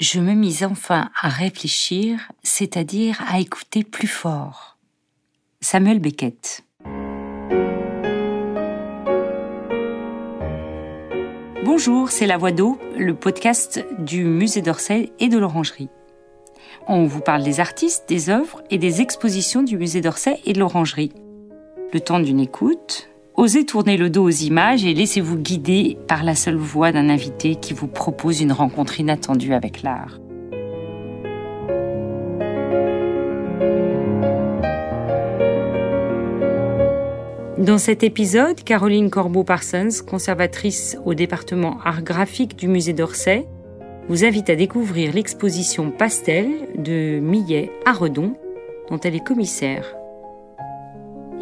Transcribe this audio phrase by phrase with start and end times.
[0.00, 4.78] je me mis enfin à réfléchir, c'est-à-dire à écouter plus fort.
[5.60, 6.64] Samuel Beckett.
[11.62, 15.90] Bonjour, c'est La Voix d'eau, le podcast du musée d'Orsay et de l'Orangerie.
[16.88, 20.58] On vous parle des artistes, des œuvres et des expositions du musée d'Orsay et de
[20.58, 21.12] l'Orangerie.
[21.92, 26.34] Le temps d'une écoute, Osez tourner le dos aux images et laissez-vous guider par la
[26.34, 30.18] seule voix d'un invité qui vous propose une rencontre inattendue avec l'art.
[37.56, 43.46] Dans cet épisode, Caroline Corbeau-Parsons, conservatrice au département art graphique du musée d'Orsay,
[44.08, 48.34] vous invite à découvrir l'exposition Pastel de Millet à Redon,
[48.90, 49.99] dont elle est commissaire.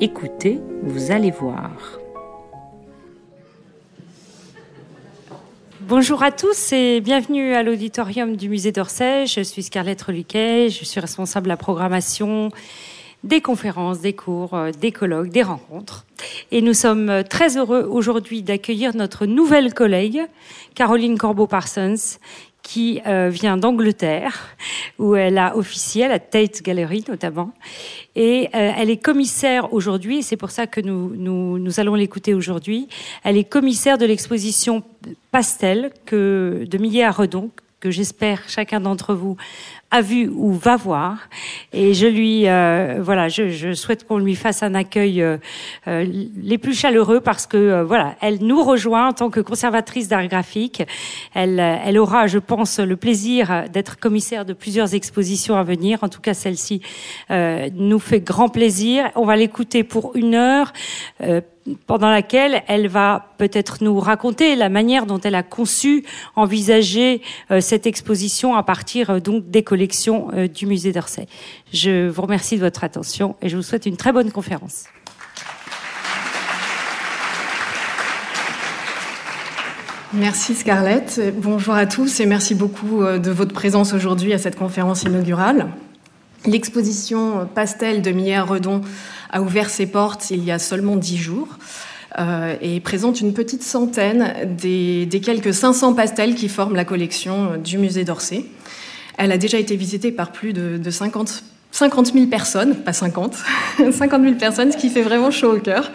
[0.01, 1.73] Écoutez, vous allez voir.
[5.81, 9.27] Bonjour à tous et bienvenue à l'auditorium du musée d'Orsay.
[9.27, 12.53] Je suis Scarlett Reluquet, je suis responsable de la programmation
[13.25, 16.07] des conférences, des cours, euh, des colloques, des rencontres.
[16.53, 20.21] Et nous sommes très heureux aujourd'hui d'accueillir notre nouvelle collègue,
[20.77, 22.19] Caroline Corbeau-Parsons,
[22.69, 24.55] qui euh, vient d'Angleterre,
[24.99, 27.55] où elle a officié à la Tate Gallery notamment.
[28.15, 32.35] Et euh, elle est commissaire aujourd'hui, et c'est pour ça que nous, nous, allons l'écouter
[32.35, 32.87] aujourd'hui.
[33.25, 34.83] Elle est commissaire de l'exposition
[35.31, 39.37] Pastel que, de Millet à Redon, que j'espère chacun d'entre vous
[39.91, 41.17] a vu ou va voir.
[41.73, 45.39] Et je lui, euh, voilà, je, je souhaite qu'on lui fasse un accueil euh,
[45.87, 46.05] euh
[46.37, 50.27] les plus chaleureux parce que euh, voilà, elle nous rejoint en tant que conservatrice d'art
[50.27, 50.83] graphique.
[51.35, 56.01] Elle, elle aura, je pense, le plaisir d'être commissaire de plusieurs expositions à venir.
[56.03, 56.83] En tout cas, celle-ci
[57.31, 59.11] nous fait grand plaisir.
[59.15, 60.73] On va l'écouter pour une heure
[61.87, 66.05] pendant laquelle elle va peut-être nous raconter la manière dont elle a conçu,
[66.37, 71.27] envisagé euh, cette exposition à partir euh, donc des collections euh, du musée d'Orsay.
[71.73, 74.85] Je vous remercie de votre attention et je vous souhaite une très bonne conférence.
[80.15, 81.21] Merci Scarlett.
[81.37, 85.69] Bonjour à tous et merci beaucoup de votre présence aujourd'hui à cette conférence inaugurale.
[86.47, 88.81] L'exposition Pastel de Millet Redon
[89.31, 91.49] a ouvert ses portes il y a seulement dix jours
[92.19, 97.57] euh, et présente une petite centaine des, des, quelques 500 pastels qui forment la collection
[97.57, 98.47] du musée d'Orsay.
[99.19, 103.37] Elle a déjà été visitée par plus de, de 50, 50 000 personnes, pas 50,
[103.93, 105.91] 50 000 personnes, ce qui fait vraiment chaud au cœur.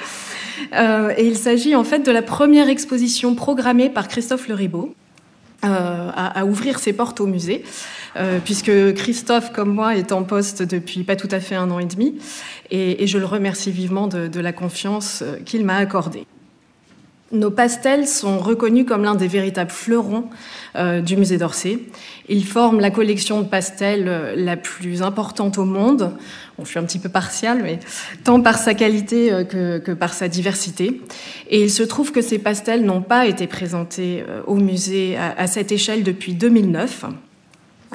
[0.73, 4.93] Euh, et il s'agit en fait de la première exposition programmée par Christophe Le Ribot
[5.63, 7.63] euh, à, ouvrir ses portes au musée.
[8.15, 11.79] Euh, puisque Christophe, comme moi, est en poste depuis pas tout à fait un an
[11.79, 12.19] et demi,
[12.69, 16.25] et, je le remercie vivement de, de la confiance euh, qu'il m'a accordée.
[17.33, 20.25] Nos pastels sont reconnus comme l'un des véritables fleurons
[20.75, 21.79] euh, du musée d'Orsay.
[22.29, 26.11] Ils forment la collection de pastels euh, la plus importante au monde.
[26.57, 27.79] Bon, je suis un petit peu partiale, mais
[28.23, 31.01] tant par sa qualité euh, que, par sa diversité.
[31.49, 35.47] Et il se trouve que ces pastels n'ont pas été présentés au musée à, à
[35.47, 37.05] cette échelle depuis 2009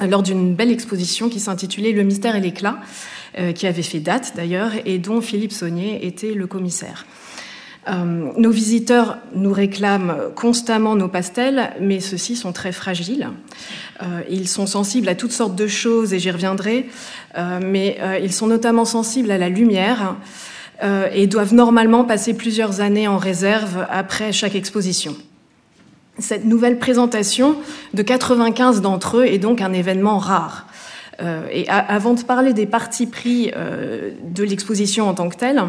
[0.09, 2.79] lors d'une belle exposition qui s'intitulait Le mystère et l'éclat,
[3.55, 7.05] qui avait fait date d'ailleurs, et dont Philippe Saunier était le commissaire.
[7.89, 13.29] Euh, nos visiteurs nous réclament constamment nos pastels, mais ceux-ci sont très fragiles.
[14.01, 16.87] Euh, ils sont sensibles à toutes sortes de choses, et j'y reviendrai,
[17.37, 20.15] euh, mais ils sont notamment sensibles à la lumière
[21.13, 25.13] et doivent normalement passer plusieurs années en réserve après chaque exposition.
[26.19, 27.57] Cette nouvelle présentation
[27.93, 30.67] de 95 d'entre eux est donc un événement rare.
[31.51, 35.61] Et avant de parler des partis pris de l'exposition en tant que telle,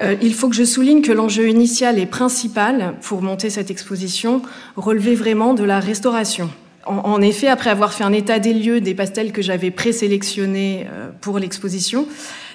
[0.00, 4.42] euh, il faut que je souligne que l'enjeu initial et principal pour monter cette exposition
[4.76, 6.50] relevait vraiment de la restauration.
[6.86, 11.08] En, effet, après avoir fait un état des lieux des pastels que j'avais présélectionnés euh,
[11.22, 12.06] pour l'exposition,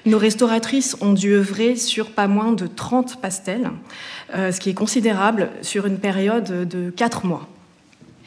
[0.05, 3.71] nos restauratrices ont dû œuvrer sur pas moins de 30 pastels,
[4.35, 7.47] euh, ce qui est considérable sur une période de 4 mois.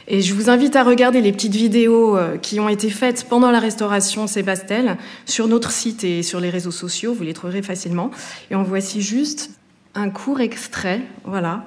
[0.08, 3.50] Et je vous invite à regarder les petites vidéos euh, qui ont été faites pendant
[3.50, 4.96] la restauration pastels
[5.26, 8.10] sur notre site et sur les réseaux sociaux, vous les trouverez facilement.
[8.50, 9.50] Et en voici juste
[9.94, 11.64] un court extrait, voilà,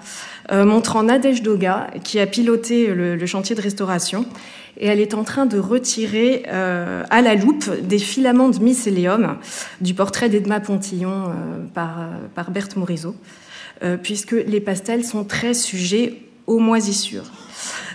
[0.52, 4.26] euh, montrant Nadège Doga qui a piloté le, chantier de restauration
[4.78, 9.38] et elle est en train de retirer euh, à la loupe des filaments de mycélium
[9.80, 11.32] du portrait d'Edma Pontillon
[11.74, 13.16] par, par Berthe Morisot,
[14.02, 17.32] puisque les pastels sont très sujets aux moisissures.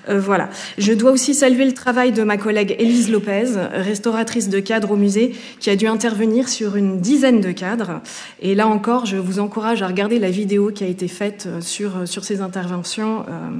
[0.08, 0.48] Euh, voilà.
[0.78, 4.96] Je dois aussi saluer le travail de ma collègue Élise Lopez, restauratrice de cadres au
[4.96, 8.00] musée, qui a dû intervenir sur une dizaine de cadres.
[8.40, 12.08] Et là encore, je vous encourage à regarder la vidéo qui a été faite sur,
[12.08, 13.50] sur ces interventions euh,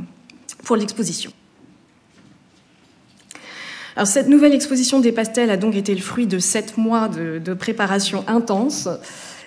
[0.64, 1.32] pour l'exposition.
[3.96, 7.54] Alors, cette nouvelle exposition des pastels a donc été le fruit de sept mois de,
[7.54, 8.88] préparation intense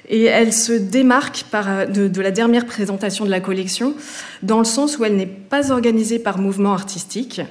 [0.09, 3.95] et elle se démarque par, de, la dernière présentation de la collection
[4.41, 7.41] dans le sens où elle n'est pas organisée par mouvement artistique,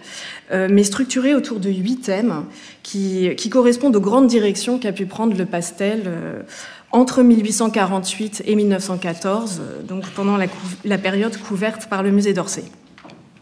[0.53, 2.45] euh, mais structurée autour de huit thèmes
[2.83, 6.43] qui, correspondent aux grandes directions qu'a pu prendre le pastel euh,
[6.91, 12.65] entre 1848 et 1914, euh, donc pendant la, période couverte par le musée d'Orsay.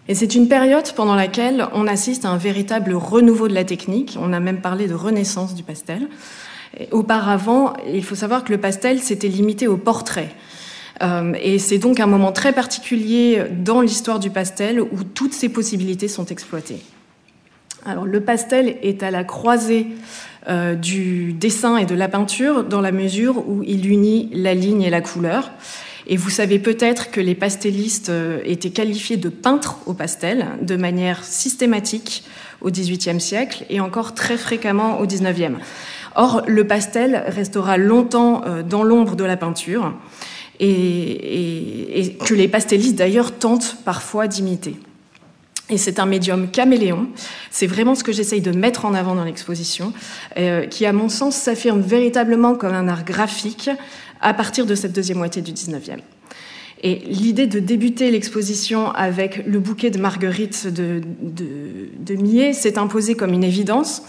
[0.09, 4.17] Et c'est une période pendant laquelle on assiste à un véritable renouveau de la technique.
[4.21, 6.09] On a même parlé de renaissance du pastel.
[6.91, 10.31] Auparavant, il faut savoir que le pastel s'était limité au portrait.
[11.03, 15.49] Euh, et c'est donc un moment très particulier dans l'histoire du pastel où toutes ces
[15.49, 16.81] possibilités sont exploitées.
[17.87, 19.87] Alors, le pastel est à la croisée
[20.49, 24.83] euh, du dessin et de la peinture dans la mesure où il unit la ligne
[24.83, 25.51] et la couleur.
[26.07, 30.77] Et vous savez peut-être que les pastellistes euh, étaient qualifiés de peintres au pastel de
[30.77, 32.25] manière systématique
[32.61, 35.59] au XVIIIe siècle et encore très fréquemment au XIXe.
[36.15, 39.93] Or, le pastel restera longtemps euh, dans l'ombre de la peinture
[40.63, 44.77] et que les pastellistes d'ailleurs tentent parfois d'imiter.
[45.71, 47.09] Et c'est un médium caméléon.
[47.51, 49.93] C'est vraiment ce que j'essaye de mettre en avant dans l'exposition,
[50.37, 53.71] euh, qui, à mon sens, s'affirme véritablement comme un art graphique
[54.21, 56.01] à partir de cette deuxième moitié du 19e.
[56.83, 63.15] Et l'idée de débuter l'exposition avec le bouquet de marguerites de, de, Millet s'est imposée
[63.15, 64.03] comme une évidence,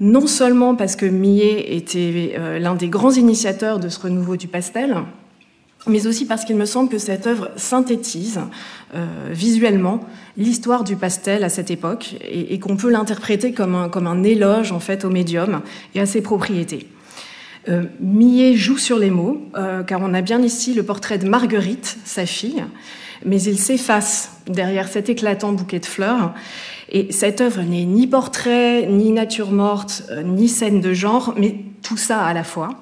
[0.00, 4.46] non seulement parce que Millet était euh, l'un des grands initiateurs de ce renouveau du
[4.46, 4.96] pastel,
[5.86, 8.40] mais aussi parce qu'il me semble que cette œuvre synthétise
[8.94, 10.00] euh, visuellement
[10.36, 15.04] l'histoire du pastel à cette époque et, qu'on peut l'interpréter comme un, éloge en fait
[15.04, 15.62] au médium
[15.94, 16.88] et à ses propriétés.
[17.68, 19.40] Euh, Millet joue sur les mots,
[19.86, 22.64] car on a bien ici le portrait de Marguerite, sa fille,
[23.24, 26.34] mais il s'efface derrière cet éclatant bouquet de fleurs.
[26.90, 31.56] Et cette œuvre n'est ni portrait, ni nature morte, euh, ni scène de genre, mais
[31.82, 32.80] tout ça à la fois.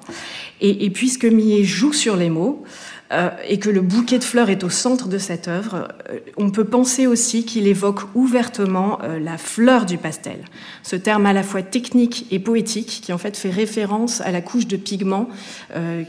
[0.61, 2.63] Et, puisque Millet joue sur les mots,
[3.11, 6.49] euh, et que le bouquet de fleurs est au centre de cette œuvre, euh, on
[6.49, 10.45] peut penser aussi qu'il évoque ouvertement la fleur du pastel.
[10.81, 14.41] Ce terme à la fois technique et poétique qui en fait fait référence à la
[14.41, 15.27] couche de pigment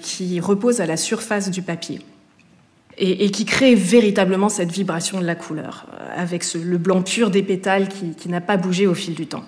[0.01, 2.01] qui repose à la surface du papier.
[2.99, 7.89] Et, qui crée véritablement cette vibration de la couleur, avec le blanc pur des pétales
[7.89, 9.45] qui, n'a pas bougé au fil du temps.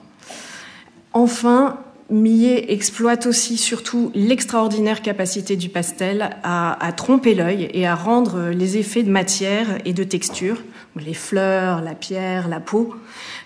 [1.14, 1.78] Enfin,
[2.10, 8.78] Millet exploite aussi surtout l'extraordinaire capacité du pastel à, tromper l'œil et à rendre les
[8.78, 10.62] effets de matière et de texture,
[10.96, 12.94] les fleurs, la pierre, la peau,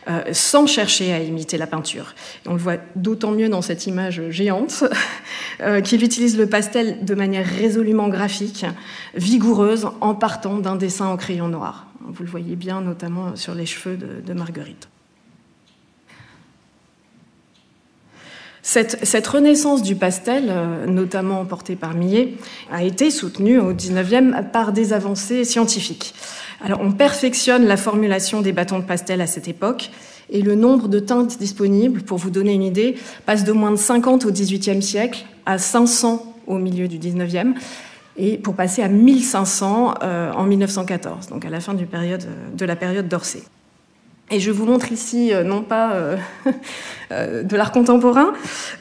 [0.08, 2.14] euh, sans chercher à imiter la peinture.
[2.46, 4.84] on le voit d'autant mieux dans cette image géante
[5.60, 8.66] euh, qu'il utilise le pastel de manière résolument graphique,
[9.14, 11.87] vigoureuse, en partant d'un dessin en crayon noir.
[12.00, 14.91] Vous le voyez bien notamment sur les cheveux de Marguerite.
[18.62, 22.35] Cette, renaissance du pastel, euh, notamment portée par Millet,
[22.70, 26.14] a été soutenue au XIXe par des avancées scientifiques.
[26.64, 29.91] Alors, on perfectionne la formulation des bâtons de pastel à cette époque,
[30.31, 32.94] et le nombre de teintes disponibles, pour vous donner une idée,
[33.26, 37.61] passe de moins de 50 au XVIIIe siècle à 500 au milieu du XIXe,
[38.17, 43.09] et pour passer à 1500 euh, en 1914, donc à la fin de la période
[43.09, 43.43] d'Orsay.
[44.32, 46.17] Et je vous montre ici, euh, non pas euh,
[47.12, 48.32] euh, de l'art contemporain,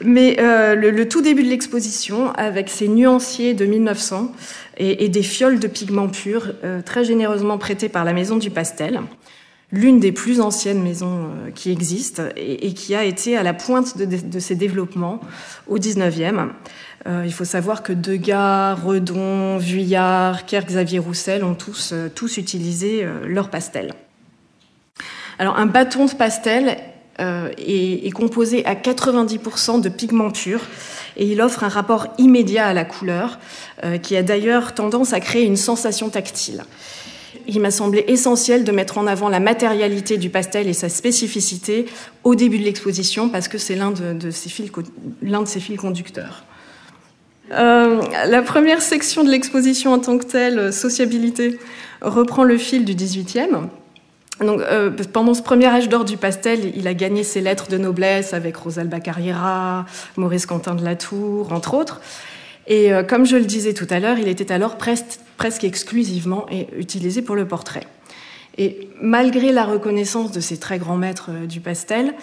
[0.02, 4.32] mais le, tout début de l'exposition avec ces nuanciers de 1900
[4.78, 6.54] et, des fioles de pigments purs
[6.86, 9.00] très généreusement prêtées par la Maison du Pastel,
[9.70, 14.06] l'une des plus anciennes maisons qui existent et, qui a été à la pointe de,
[14.06, 15.20] de ces développements
[15.66, 16.48] au 19e.
[17.06, 23.50] il faut savoir que Degas, Redon, Vuillard, Kerr, Xavier Roussel ont tous, tous utilisé leur
[23.50, 23.92] pastel.
[25.50, 26.78] Un bâton de pastel
[27.20, 30.62] euh, est, composé à 90% de pigments purs
[31.16, 33.38] et il offre un rapport immédiat à la couleur
[33.84, 36.64] euh, qui a d'ailleurs tendance à créer une sensation tactile.
[37.46, 41.86] Il m'a semblé essentiel de mettre en avant la matérialité du pastel et sa spécificité
[42.24, 44.70] au début de l'exposition parce que c'est l'un de, ses fils,
[45.22, 46.44] de ses fils conducteurs.
[47.50, 51.58] Euh, la première section de l'exposition en tant que telle, sociabilité,
[52.00, 53.68] reprend le fil du 18e
[54.40, 57.78] donc, euh, pendant ce premier âge d'or du pastel, il a gagné ses lettres de
[57.78, 59.86] noblesse avec Rosalba Carriera,
[60.16, 62.00] Maurice Quentin de la Tour, entre autres.
[62.66, 66.46] Et euh, comme je le disais tout à l'heure, il était alors presque, presque exclusivement
[66.76, 67.86] utilisé pour le portrait.
[68.58, 72.14] Et malgré la reconnaissance de ces très grands maîtres euh, du pastel,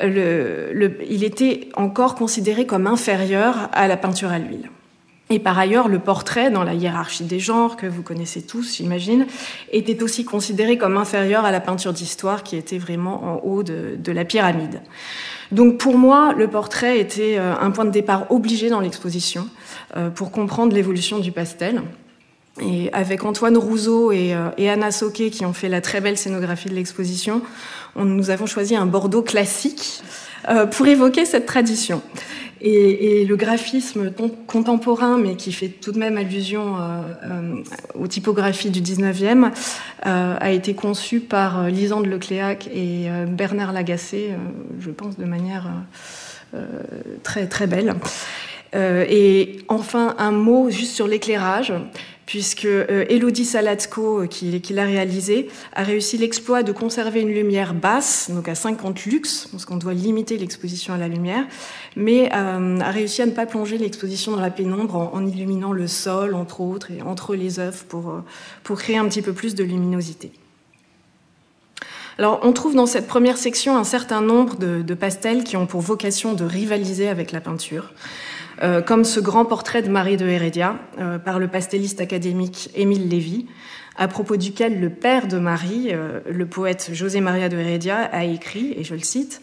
[0.00, 4.70] le, il était encore considéré comme inférieur à la peinture à l'huile.
[5.30, 9.26] Et par ailleurs, le portrait, dans la hiérarchie des genres, que vous connaissez tous, j'imagine,
[9.72, 13.98] était aussi considéré comme inférieur à la peinture d'histoire, qui était vraiment en haut de,
[14.10, 14.80] la pyramide.
[15.52, 19.48] Donc pour moi, le portrait était euh, un point de départ obligé dans l'exposition
[19.96, 21.82] euh, pour comprendre l'évolution du pastel.
[22.60, 26.70] Et avec Antoine Rousseau et, euh, Anna Soquet, qui ont fait la très belle scénographie
[26.70, 27.42] de l'exposition,
[27.96, 30.02] nous avons choisi un Bordeaux classique
[30.70, 32.00] pour évoquer cette tradition.
[32.60, 34.12] Et, le graphisme
[34.46, 37.62] contemporain, mais qui fait tout de même allusion euh, euh,
[37.94, 39.52] aux typographies du 19e,
[40.06, 44.30] euh, a été conçu par Lisande Lecléac et Bernard Lagacé,
[44.78, 45.68] je pense de manière
[47.22, 47.94] très, très belle.
[48.74, 51.72] et enfin, un mot juste sur l'éclairage
[52.28, 57.72] puisque euh, Elodie Salatko, euh, qui, l'a réalisé, a réussi l'exploit de conserver une lumière
[57.72, 61.46] basse, donc à 50 lux, parce qu'on doit limiter l'exposition à la lumière,
[61.96, 65.86] mais euh, a réussi à ne pas plonger l'exposition dans la pénombre en, illuminant le
[65.86, 68.22] sol, entre autres, et entre les œufs pour,
[68.62, 70.30] pour créer un petit peu plus de luminosité.
[72.18, 75.80] Alors, on trouve dans cette première section un certain nombre de pastels qui ont pour
[75.80, 77.94] vocation de rivaliser avec la peinture.
[78.62, 83.08] Euh, comme ce grand portrait de Marie de Heredia euh, par le pastelliste académique Émile
[83.08, 83.46] Lévy,
[83.96, 88.24] à propos duquel le père de Marie, euh, le poète José Maria de Heredia, a
[88.24, 89.42] écrit, et je le cite,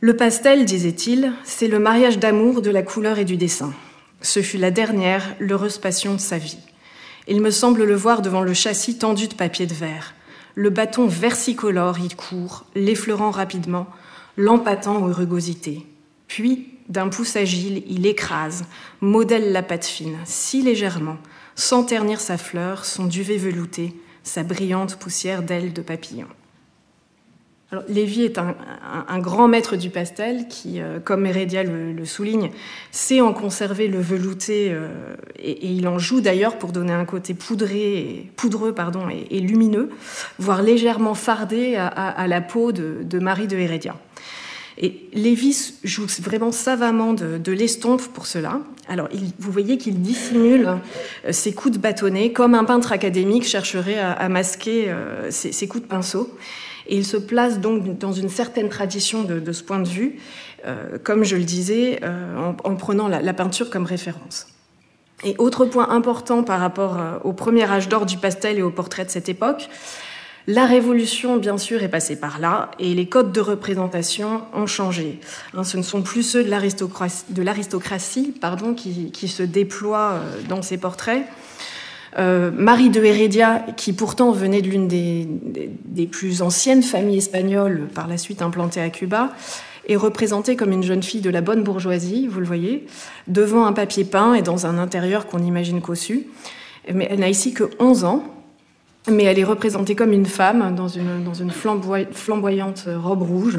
[0.00, 3.72] Le pastel, disait-il, c'est le mariage d'amour de la couleur et du dessin.
[4.20, 6.58] Ce fut la dernière, l'heureuse passion de sa vie.
[7.26, 10.14] Il me semble le voir devant le châssis tendu de papier de verre.
[10.54, 13.86] Le bâton versicolore y court, l'effleurant rapidement,
[14.36, 15.86] l'empâtant aux rugosités.
[16.28, 18.64] Puis, d'un pouce agile, il écrase,
[19.00, 21.18] modèle la pâte fine, si légèrement,
[21.54, 26.28] sans ternir sa fleur, son duvet velouté, sa brillante poussière d'ailes de papillon.
[27.72, 32.50] Alors, Lévy est un, grand maître du pastel qui, euh, comme Heredia le, souligne,
[32.90, 34.88] sait en conserver le velouté euh,
[35.38, 39.88] et, il en joue d'ailleurs pour donner un côté poudreux pardon, et, lumineux,
[40.38, 43.96] voire légèrement fardé à, la peau de, de Marie de Heredia.
[44.78, 48.60] Et Lévis joue vraiment savamment de, l'estompe pour cela.
[48.88, 50.78] Alors, vous voyez qu'il dissimule
[51.24, 55.84] euh, ses coups de bâtonnet comme un peintre académique chercherait à, masquer euh, ses, coups
[55.84, 56.36] de pinceau.
[56.88, 60.18] Et il se place donc dans une certaine tradition de, ce point de vue,
[60.66, 62.00] euh, comme je le disais,
[62.64, 64.48] en, prenant la, peinture comme référence.
[65.24, 69.04] Et autre point important par rapport au premier âge d'or du pastel et au portrait
[69.04, 69.68] de cette époque,
[70.46, 75.20] la révolution, bien sûr, est passée par là et les codes de représentation ont changé.
[75.54, 76.50] Hein, ce ne sont plus ceux de
[77.42, 78.34] l'aristocratie
[79.12, 81.24] qui, se déploient euh, dans ces portraits.
[82.18, 87.88] Euh, Marie de Heredia, qui pourtant venait de l'une des, des, plus anciennes familles espagnoles,
[87.94, 89.30] par la suite implantées à Cuba,
[89.88, 92.86] est représentée comme une jeune fille de la bonne bourgeoisie, vous le voyez,
[93.28, 96.26] devant un papier peint et dans un intérieur qu'on imagine cossu.
[96.92, 98.24] Mais elle n'a ici que 11 ans,
[99.10, 103.58] mais elle est représentée comme une femme dans une, dans une flamboyante robe rouge,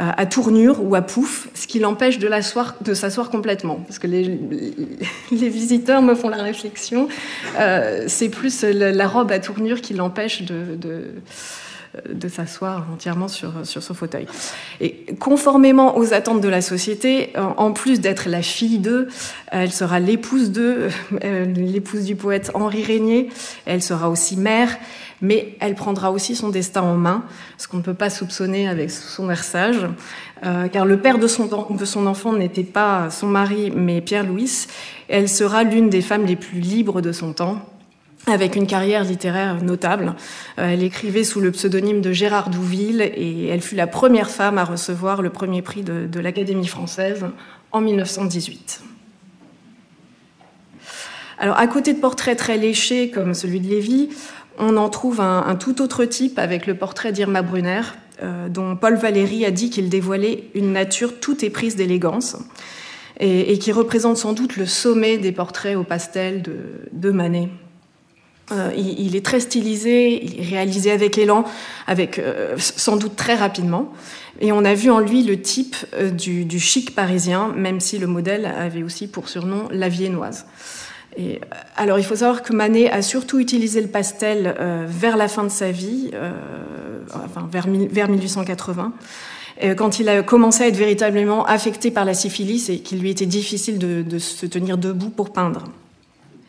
[0.00, 3.80] euh, à tournure ou à pouf, ce qui l'empêche de s'asseoir complètement.
[3.86, 4.38] Parce que les,
[5.30, 7.08] les, visiteurs me font la réflexion,
[7.58, 11.08] euh, c'est plus la, robe à tournure qui l'empêche de, de
[12.08, 14.26] de s'asseoir entièrement sur, sur son fauteuil.
[14.80, 19.08] Et conformément aux attentes de la société, en plus d'être la fille d'eux,
[19.50, 20.88] elle sera l'épouse d'eux,
[21.24, 23.28] euh, l'épouse du poète Henri Régnier,
[23.66, 24.76] elle sera aussi mère,
[25.20, 27.24] mais elle prendra aussi son destin en main,
[27.58, 29.86] ce qu'on ne peut pas soupçonner avec son air sage,
[30.44, 34.66] euh, car le père de son, de son enfant n'était pas son mari, mais Pierre-Louis.
[35.08, 37.66] Elle sera l'une des femmes les plus libres de son temps,
[38.26, 40.14] avec une carrière littéraire notable.
[40.58, 44.58] Euh, elle écrivait sous le pseudonyme de Gérard Douville et elle fut la première femme
[44.58, 47.26] à recevoir le premier prix de, l'Académie française
[47.72, 48.82] en 1918.
[51.38, 54.10] Alors, à côté de portraits très léchés comme celui de Lévy,
[54.58, 57.80] on en trouve un, tout autre type avec le portrait d'Irma Brunner,
[58.22, 62.36] euh, dont Paul Valéry a dit qu'il dévoilait une nature tout éprise d'élégance
[63.18, 66.42] et, qui représente sans doute le sommet des portraits au pastel
[66.92, 67.48] de Manet.
[68.52, 71.44] Euh, il, est très stylisé, il est réalisé avec élan,
[71.86, 73.92] avec euh, sans doute très rapidement.
[74.40, 78.06] Et on a vu en lui le type euh, du, chic parisien, même si le
[78.06, 80.46] modèle avait aussi pour surnom la viennoise.
[81.16, 81.40] Et,
[81.76, 84.54] alors il faut savoir que Manet a surtout utilisé le pastel
[84.86, 86.12] vers la fin de sa vie,
[87.12, 88.92] enfin vers, vers 1880
[89.76, 93.26] quand il a commencé à être véritablement affecté par la syphilis et qu'il lui était
[93.26, 95.64] difficile de, de se tenir debout pour peindre.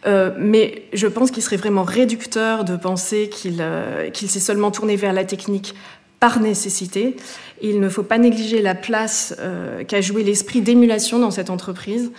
[0.06, 4.96] Euh, mais je pense qu'il serait vraiment réducteur de penser euh, qu'il s'est seulement tourné
[4.96, 5.76] vers la technique
[6.20, 7.16] par nécessité.
[7.62, 12.12] Il ne faut pas négliger la place euh, qu'a joué l'esprit d'émulation dans cette entreprise.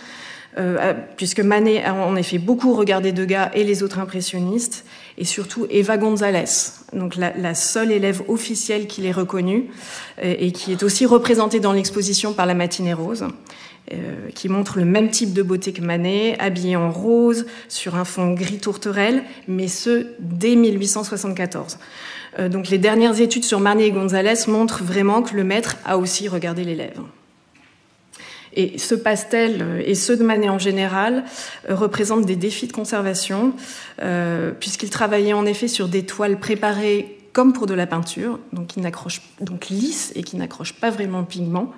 [1.17, 4.85] puisque Manet a en effet beaucoup regardé Degas et les autres impressionnistes,
[5.17, 6.45] et surtout Eva González,
[6.93, 9.71] donc la, seule élève officielle qu'il ait reconnue,
[10.21, 13.25] et qui est aussi représentée dans l'exposition par la matinée rose.
[13.91, 18.05] Euh, qui montre le même type de beauté que Manet, habillé en rose, sur un
[18.05, 21.77] fond gris tourterelle, mais ce, dès 1874.
[22.39, 25.97] Euh, donc les dernières études sur Manet et Gonzalez montrent vraiment que le maître a
[25.97, 26.97] aussi regardé l'élève.
[28.53, 31.25] Et ce pastel euh, et ceux de Manet en général
[31.67, 33.53] représentent des défis de conservation,
[34.61, 38.81] puisqu'il travaillait en effet sur des toiles préparées comme pour de la peinture, donc, qui
[39.41, 41.73] donc lisses et qui n'accrochent pas vraiment le pigment.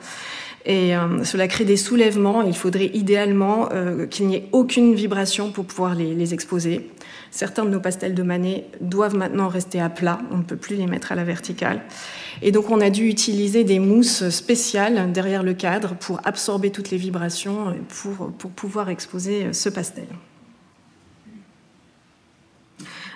[0.66, 2.42] Et euh, cela crée des soulèvements.
[2.42, 6.90] Il faudrait idéalement euh, qu'il n'y ait aucune vibration pour pouvoir les, exposer.
[7.30, 10.20] Certains de nos pastels de Manet doivent maintenant rester à plat.
[10.32, 11.82] On ne peut plus les mettre à la verticale.
[12.42, 16.90] Et donc on a dû utiliser des mousses spéciales derrière le cadre pour absorber toutes
[16.90, 20.08] les vibrations pour, pour pouvoir exposer ce pastel.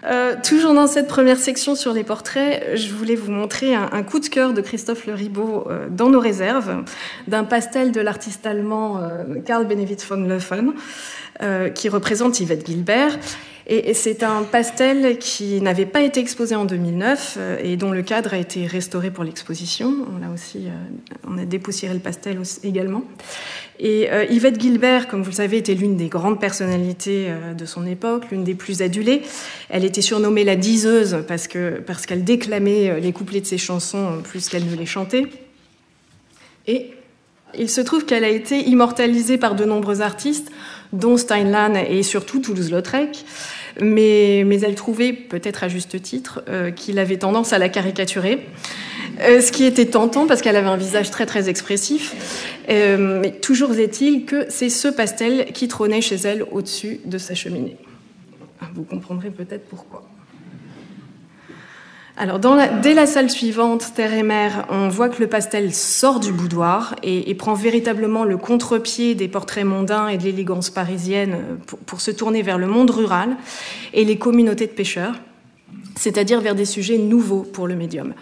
[0.05, 4.19] Euh, toujours dans cette première section sur les portraits, je voulais vous montrer un, coup
[4.19, 6.83] de cœur de Christophe Le Ribot euh, dans nos réserves,
[7.27, 10.73] d'un pastel de l'artiste allemand euh, Karl Benevitz von Löffen,
[11.73, 13.17] qui représente Yvette Gilbert.
[13.71, 18.33] Et, c'est un pastel qui n'avait pas été exposé en 2009 et dont le cadre
[18.33, 19.93] a été restauré pour l'exposition.
[20.11, 20.67] On a aussi,
[21.27, 23.03] on a dépoussiéré le pastel également.
[23.79, 27.65] Et euh, Yvette Gilbert, comme vous le savez, était l'une des grandes personnalités euh, de
[27.65, 29.21] son époque, l'une des plus adulées.
[29.69, 31.47] Elle était surnommée la diseuse parce
[31.87, 35.27] parce qu'elle déclamait euh, les couplets de ses chansons plus qu'elle ne les chantait.
[36.67, 36.91] Et
[37.57, 40.51] il se trouve qu'elle a été immortalisée par de nombreux artistes,
[40.91, 43.25] dont Steinlan et surtout Toulouse-Lautrec.
[43.81, 46.43] Mais, elle trouvait, peut-être à juste titre,
[46.75, 48.39] qu'il avait tendance à la caricaturer.
[49.21, 52.55] Euh, ce qui était tentant parce qu'elle avait un visage très très expressif.
[52.69, 57.35] Euh, mais toujours est-il que c'est ce pastel qui trônait chez elle au-dessus de sa
[57.35, 57.77] cheminée.
[58.73, 60.07] Vous comprendrez peut-être pourquoi.
[62.21, 62.37] Alors,
[62.81, 66.93] dès la salle suivante, Terre et Mer, on voit que le pastel sort du boudoir
[67.01, 71.37] et, prend véritablement le contre-pied des portraits mondains et de l'élégance parisienne
[71.85, 73.37] pour, se tourner vers le monde rural
[73.93, 75.15] et les communautés de pêcheurs,
[75.95, 78.13] c'est-à-dire vers des sujets nouveaux pour le médium.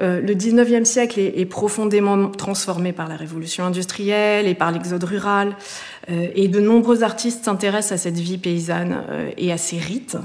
[0.00, 5.48] Euh, le 19e siècle est, profondément transformé par la révolution industrielle et par l'exode rural,
[5.48, 5.52] euh,
[6.34, 10.16] et de nombreux artistes s'intéressent à cette vie paysanne euh, et à ces rites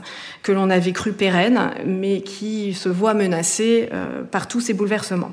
[0.43, 3.89] que l'on avait cru pérennes, mais qui se voient menacés
[4.31, 5.31] par tous ces bouleversements.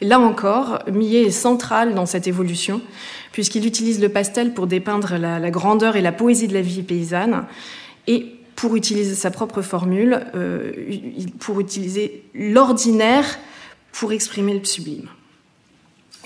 [0.00, 2.80] là encore, Millet est central dans cette évolution,
[3.32, 7.44] puisqu'il utilise le pastel pour dépeindre la, grandeur et la poésie de la vie paysanne,
[8.06, 10.72] et pour utiliser sa propre formule, euh,
[11.40, 13.24] pour utiliser l'ordinaire
[13.92, 15.08] pour exprimer le sublime.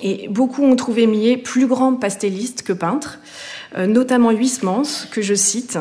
[0.02, 3.18] Et beaucoup ont trouvé Millet plus grand pastelliste que peintre,
[3.76, 5.78] euh, notamment Huysmans, que je cite.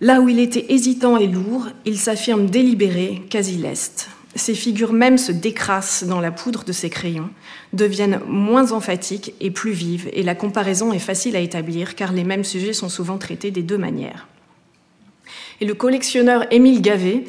[0.00, 4.08] Là où il était hésitant et lourd, il s'affirme délibéré, quasi leste.
[4.34, 7.30] Ses figures même se décrassent dans la poudre de ses crayons,
[7.72, 12.24] deviennent moins emphatiques et plus vives, et la comparaison est facile à établir car les
[12.24, 14.28] mêmes sujets sont souvent traités des deux manières.
[15.62, 17.24] Et le collectionneur Émile Gavet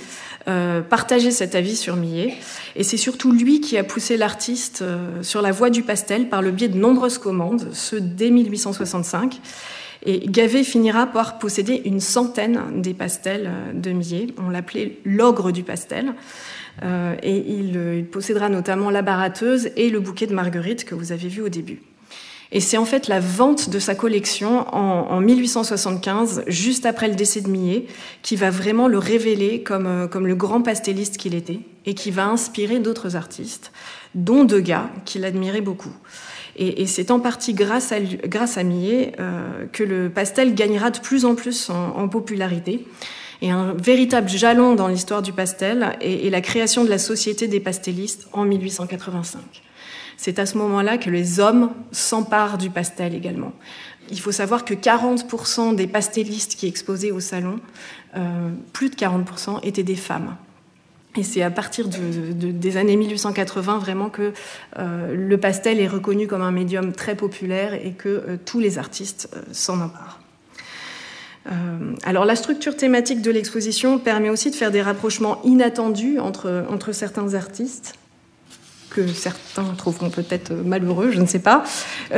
[0.48, 2.34] euh, partageait cet avis sur Millet.
[2.78, 6.42] Et c'est surtout lui qui a poussé l'artiste euh, sur la voie du pastel par
[6.42, 9.42] le biais de nombreuses commandes, ce dès 1865.
[10.06, 14.28] Et Gavet finira par posséder une centaine des pastels euh, de Millet.
[14.38, 16.14] On l'appelait l'ogre du pastel.
[16.84, 21.28] et il, il possédera notamment la baratteuse et le bouquet de marguerite que vous avez
[21.28, 21.82] vu au début.
[22.52, 27.42] Et c'est en fait la vente de sa collection en, 1875, juste après le décès
[27.42, 27.86] de Millet,
[28.22, 32.12] qui va vraiment le révéler comme, euh, comme le grand pastelliste qu'il était et qui
[32.12, 33.72] va inspirer d'autres artistes,
[34.16, 35.94] dont Degas, qu'il admirait beaucoup.
[36.60, 40.98] Et, c'est en partie grâce à, grâce à Millet euh, que le pastel gagnera de
[40.98, 42.88] plus en plus en, popularité.
[43.44, 47.60] Et un véritable jalon dans l'histoire du pastel est la création de la Société des
[47.60, 49.67] pastellistes en 1885.
[50.18, 53.54] C'est à ce moment-là que les hommes s'emparent du pastel également.
[54.10, 57.60] Il faut savoir que 40% des pastellistes qui exposaient au salon,
[58.16, 60.36] euh, plus de 40%, étaient des femmes.
[61.16, 64.34] Et c'est à partir des années 1880 vraiment que
[64.78, 68.78] euh, le pastel est reconnu comme un médium très populaire et que euh, tous les
[68.78, 70.20] artistes s'en emparent.
[72.04, 76.92] alors la structure thématique de l'exposition permet aussi de faire des rapprochements inattendus entre, entre
[76.92, 77.96] certains artistes
[79.06, 81.64] certains trouveront peut-être malheureux, je ne sais pas.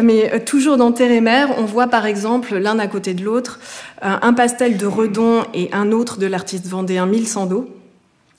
[0.01, 3.23] Mais euh, toujours dans Terre et Mer, on voit par exemple l'un à côté de
[3.23, 3.59] l'autre
[4.03, 7.69] euh, un pastel de Redon et un autre de l'artiste vendéen Mille Sando,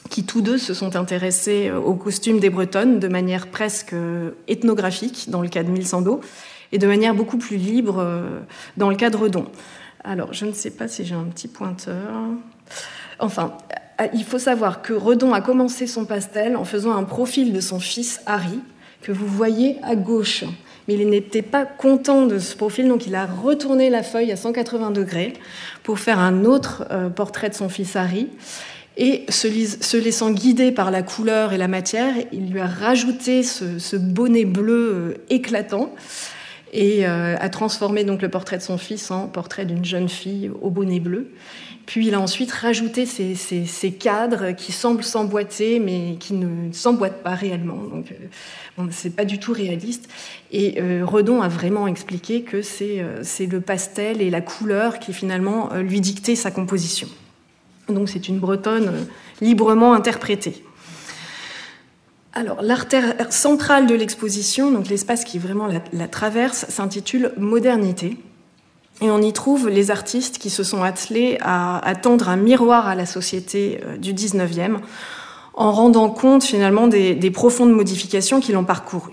[0.09, 3.95] qui tous deux se sont intéressés euh, au costume des Bretonnes de manière presque
[4.49, 6.21] ethnographique dans le cas de Mille Sando.
[6.73, 8.05] et de manière beaucoup plus libre
[8.77, 9.47] dans le cas de Redon.
[10.05, 11.97] Alors, je ne sais pas si j'ai un petit pointeur.
[13.19, 13.53] Enfin,
[14.13, 17.81] il faut savoir que Redon a commencé son pastel en faisant un profil de son
[17.81, 18.61] fils Harry,
[19.03, 20.45] que vous voyez à gauche.
[20.89, 24.37] Mais il n'était pas content de ce profil, donc il a retourné la feuille à
[24.37, 25.35] 180 degrés
[25.83, 28.29] pour faire un autre euh, portrait de son fils Harry.
[28.97, 33.97] Et se, laissant guider par la couleur et la matière, il lui a rajouté ce,
[33.97, 35.95] bonnet bleu euh, éclatant
[36.73, 40.51] et euh, a transformé donc le portrait de son fils en portrait d'une jeune fille
[40.61, 41.31] au bonnet bleu.
[41.91, 47.35] Puis il a ensuite rajouté ces, cadres qui semblent s'emboîter, mais qui ne s'emboîtent pas
[47.35, 47.79] réellement.
[47.83, 50.09] Donc, euh, c'est pas du tout réaliste.
[50.53, 55.13] Et euh, Redon a vraiment expliqué que euh, c'est le pastel et la couleur qui
[55.13, 57.09] finalement lui dictaient sa composition.
[57.89, 59.09] Donc, c'est une bretonne
[59.41, 60.63] librement interprétée.
[62.35, 68.17] Alors, l'artère centrale de l'exposition, donc l'espace qui vraiment la traverse, s'intitule Modernité.
[69.03, 72.95] Et on y trouve les artistes qui se sont attelés à, tendre un miroir à
[72.95, 74.77] la société euh, du 19e
[75.55, 79.13] en rendant compte finalement des, profondes modifications qui l'ont parcouru.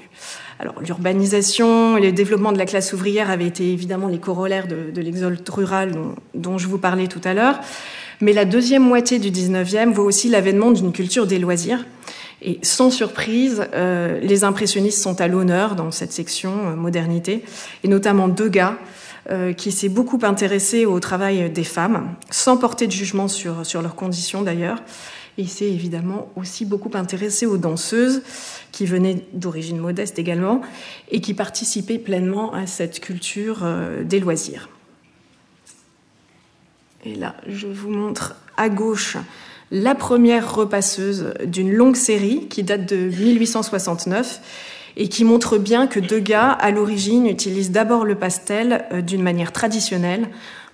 [0.60, 5.02] Alors l'urbanisation et le développement de la classe ouvrière avaient été évidemment les corollaires de,
[5.02, 5.92] l'exode rural
[6.34, 7.60] dont, je vous parlais tout à l'heure,
[8.22, 11.86] mais la deuxième moitié du 19e voit aussi l'avènement d'une culture des loisirs.
[12.42, 17.44] Et sans surprise, euh, les impressionnistes sont à l'honneur dans cette section euh, modernité,
[17.84, 18.76] et notamment Degas,
[19.30, 23.82] euh, qui s'est beaucoup intéressé au travail des femmes, sans porter de jugement sur, sur
[23.82, 24.82] leurs conditions d'ailleurs.
[25.38, 28.22] Et il s'est évidemment aussi beaucoup intéressé aux danseuses,
[28.72, 30.62] qui venaient d'origine modeste également,
[31.12, 34.70] et qui participaient pleinement à cette culture euh, des loisirs.
[37.06, 39.18] Et là, je vous montre à gauche
[39.72, 44.42] la première repasseuse d'une longue série qui date de 1869
[45.00, 49.52] et qui montre bien que Degas, à l'origine, utilise d'abord le pastel euh, d'une manière
[49.52, 50.28] traditionnelle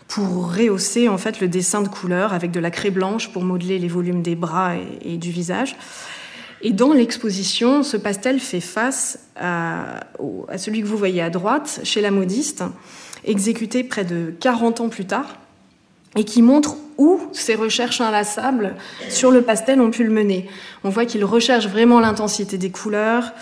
[0.08, 3.80] pour rehausser en fait le dessin de couleur avec de la craie blanche pour modeler
[3.80, 5.76] les volumes des bras et, du visage.
[6.62, 10.02] Et dans l'exposition, ce pastel fait face à,
[10.48, 12.64] à, celui que vous voyez à droite, chez la modiste,
[13.26, 15.38] exécuté près de 40 ans plus tard,
[16.16, 18.76] et qui montre où ses recherches inlassables
[19.10, 20.48] sur le pastel ont pu le mener.
[20.84, 23.34] On voit qu'il recherche vraiment l'intensité des couleurs,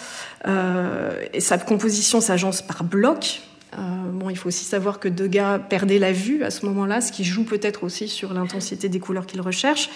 [0.45, 3.41] et sa composition s'agence par blocs.
[3.77, 3.79] Euh,
[4.11, 7.23] bon, il faut aussi savoir que Degas perdait la vue à ce moment-là, ce qui
[7.23, 9.89] joue peut-être aussi sur l'intensité des couleurs qu'il recherche.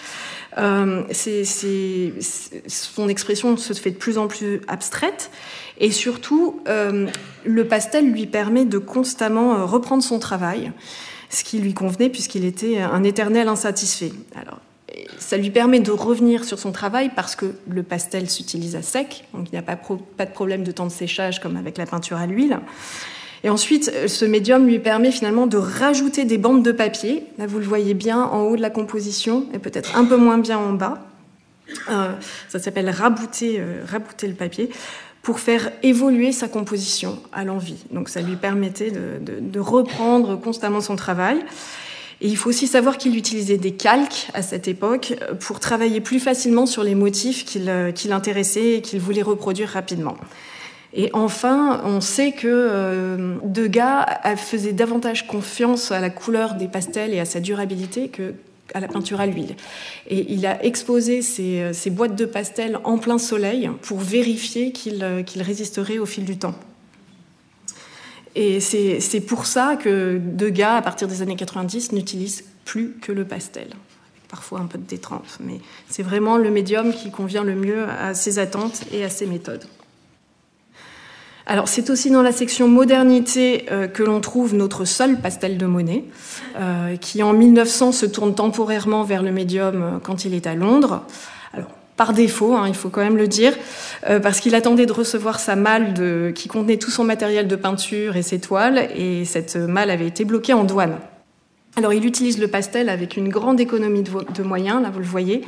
[0.58, 1.04] Euh,
[2.68, 5.30] son expression se fait de plus en plus abstraite,
[5.78, 10.72] et surtout, le pastel lui permet de constamment reprendre son travail,
[11.30, 14.14] ce qui lui convenait puisqu'il était un éternel insatisfait.
[14.40, 14.62] Alors,
[15.18, 19.26] ça lui permet de revenir sur son travail parce que le pastel s'utilise à sec,
[19.34, 22.18] donc il n'y a pas, de problème de temps de séchage comme avec la peinture
[22.18, 22.60] à l'huile.
[23.44, 27.26] Et ensuite, ce médium lui permet finalement de rajouter des bandes de papier.
[27.38, 30.40] Là, vous le voyez bien en haut de la composition et peut-être un peu moins
[30.40, 31.06] bien en bas.
[31.90, 32.14] Euh,
[32.50, 34.70] ça s'appelle rabouter, euh, rabouter le papier
[35.22, 37.84] pour faire évoluer sa composition à l'envie.
[37.92, 41.44] Donc ça lui permettait de reprendre constamment son travail.
[42.22, 46.20] Et il faut aussi savoir qu'il utilisait des calques à cette époque pour travailler plus
[46.20, 50.16] facilement sur les motifs qui euh, l'intéressaient et qu'il voulait reproduire rapidement.
[50.94, 54.06] Et enfin, on sait que euh, Degas
[54.38, 58.34] faisait davantage confiance à la couleur des pastels et à sa durabilité que
[58.74, 59.56] à la peinture à l'huile.
[60.08, 66.00] Et il a exposé euh, boîtes de pastels en plein soleil pour vérifier qu'ils résisteraient
[66.00, 66.56] au fil du temps.
[68.36, 73.24] Et c'est pour ça que Degas, à partir des années 90, n'utilise plus que le
[73.24, 73.70] pastel,
[74.30, 75.26] parfois un peu de détrempe.
[75.40, 79.26] Mais c'est vraiment le médium qui convient le mieux à ses attentes et à ses
[79.26, 79.66] méthodes.
[81.48, 85.68] Alors c'est aussi dans la section modernité euh, que l'on trouve notre seul pastel de
[85.68, 86.04] Monet,
[86.58, 90.56] euh, qui en 1900 se tourne temporairement vers le médium euh, quand il est à
[90.56, 91.04] Londres.
[91.98, 93.54] Par défaut, hein, il faut quand même le dire,
[94.10, 97.56] euh, parce qu'il attendait de recevoir sa malle de, qui contenait tout son matériel de
[97.56, 100.98] peinture et ses toiles, et cette malle avait été bloquée en douane.
[101.78, 105.42] Alors il utilise le pastel avec une grande économie de, moyens, là vous le voyez.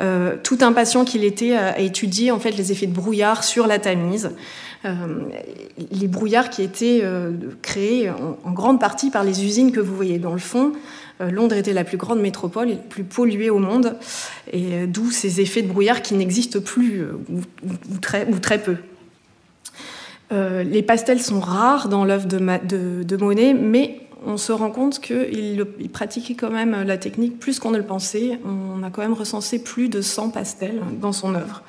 [0.00, 3.80] Euh, tout impatient qu'il était à, étudier en fait les effets de brouillard sur la
[3.80, 4.30] Tamise,
[4.84, 4.94] euh,
[5.90, 10.18] les brouillards qui étaient euh, créés en, grande partie par les usines que vous voyez
[10.18, 10.72] dans le fond.
[11.20, 13.96] Euh, Londres était la plus grande métropole et la plus polluée au monde,
[14.52, 18.76] et euh, d'où ces effets de brouillard qui n'existent plus, euh, ou, très, peu.
[20.30, 25.90] les pastels sont rares dans l'œuvre de, Monet, mais on se rend compte qu'il il
[25.90, 28.40] pratiquait quand même la technique plus qu'on ne le pensait.
[28.44, 31.62] On a quand même recensé plus de 100 pastels dans son œuvre.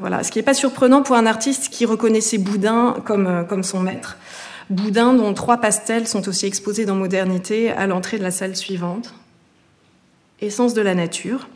[0.00, 4.16] voilà, ce qui n'est pas surprenant pour un artiste qui reconnaissait Boudin comme son maître.
[4.70, 9.12] Boudin, dont trois pastels sont aussi exposés dans Modernité à l'entrée de la salle suivante.
[10.40, 11.48] Essence de la nature.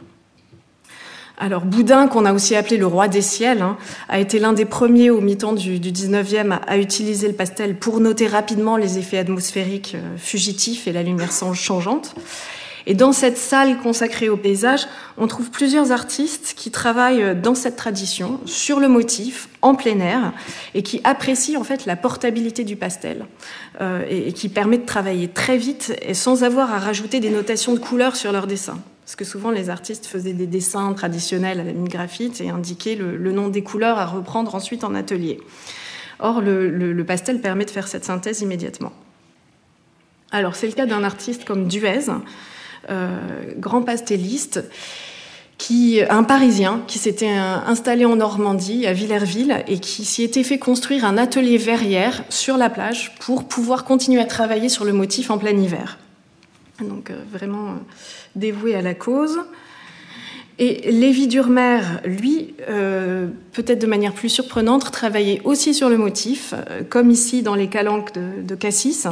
[1.39, 3.77] Alors Boudin, qu'on a aussi appelé le roi des ciels, hein,
[4.09, 8.01] a été l'un des premiers au mi-temps du, du 19e à, utiliser le pastel pour
[8.01, 12.15] noter rapidement les effets atmosphériques euh, fugitifs et la lumière changeante.
[12.87, 17.77] Et dans cette salle consacrée au paysage, on trouve plusieurs artistes qui travaillent dans cette
[17.77, 20.33] tradition, sur le motif, en plein air,
[20.75, 23.27] et qui apprécient en fait la portabilité du pastel,
[23.81, 27.73] euh, et, qui permet de travailler très vite et sans avoir à rajouter des notations
[27.73, 28.79] de couleurs sur leurs dessins.
[29.05, 32.97] Parce que souvent, les artistes faisaient des dessins traditionnels à la mine graphite et indiquaient
[32.97, 35.41] le, nom des couleurs à reprendre ensuite en atelier.
[36.21, 38.93] Or, le, pastel permet de faire cette synthèse immédiatement.
[40.31, 42.07] Alors, c'est le cas d'un artiste comme Duez,
[43.59, 44.65] grand pastelliste,
[45.59, 50.59] qui, un Parisien qui s'était installé en Normandie, à Villerville, et qui s'y était fait
[50.59, 55.31] construire un atelier verrière sur la plage pour pouvoir continuer à travailler sur le motif
[55.31, 55.99] en plein hiver.
[56.81, 57.69] Donc, euh, vraiment.
[57.69, 57.77] Euh,
[58.37, 59.39] dévoué à la cause.
[60.59, 66.55] Et Lévi Durmer, lui, euh, peut-être de manière plus surprenante, travaillait aussi sur le motif,
[66.55, 69.09] euh, comme ici dans les calanques de, Cassis,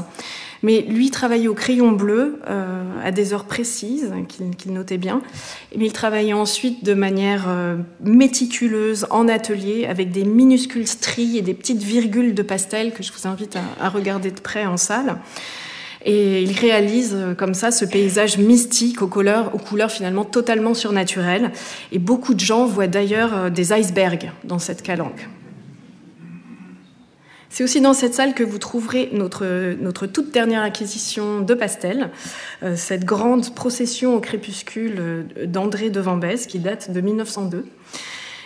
[0.62, 5.20] mais lui travaillait au crayon bleu euh, à des heures précises, qu'il notait bien.
[5.76, 7.48] Mais il travaillait ensuite de manière
[8.00, 13.12] méticuleuse en atelier, avec des minuscules stries et des petites virgules de pastel que je
[13.12, 15.18] vous invite à regarder de près en salle.
[16.04, 20.74] Et il réalise euh, comme ça ce paysage mystique aux couleurs, aux couleurs finalement totalement
[20.74, 21.52] surnaturelles.
[21.92, 25.28] Et beaucoup de gens voient d'ailleurs euh, des icebergs dans cette calanque.
[27.50, 32.10] C'est aussi dans cette salle que vous trouverez notre, notre toute dernière acquisition de pastels,
[32.62, 37.66] euh, cette grande procession au crépuscule d'André de Vambès qui date de 1902.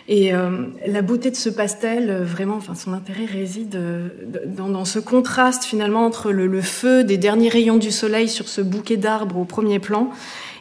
[0.08, 4.08] Et euh, la beauté de ce pastel, euh, vraiment, son intérêt réside euh,
[4.46, 8.96] dans, ce contraste finalement entre le, feu des derniers rayons du soleil sur ce bouquet
[8.96, 10.10] d'arbres au premier plan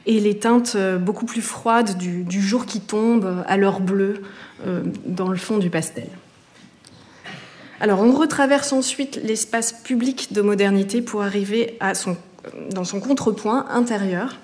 [0.07, 4.21] et les teintes beaucoup plus froides du, jour qui tombe à l'heure bleue
[5.07, 6.07] dans le fond du pastel.
[7.79, 11.79] Alors, on retraverse ensuite l'espace public de modernité pour arriver
[12.69, 14.37] dans son contrepoint intérieur,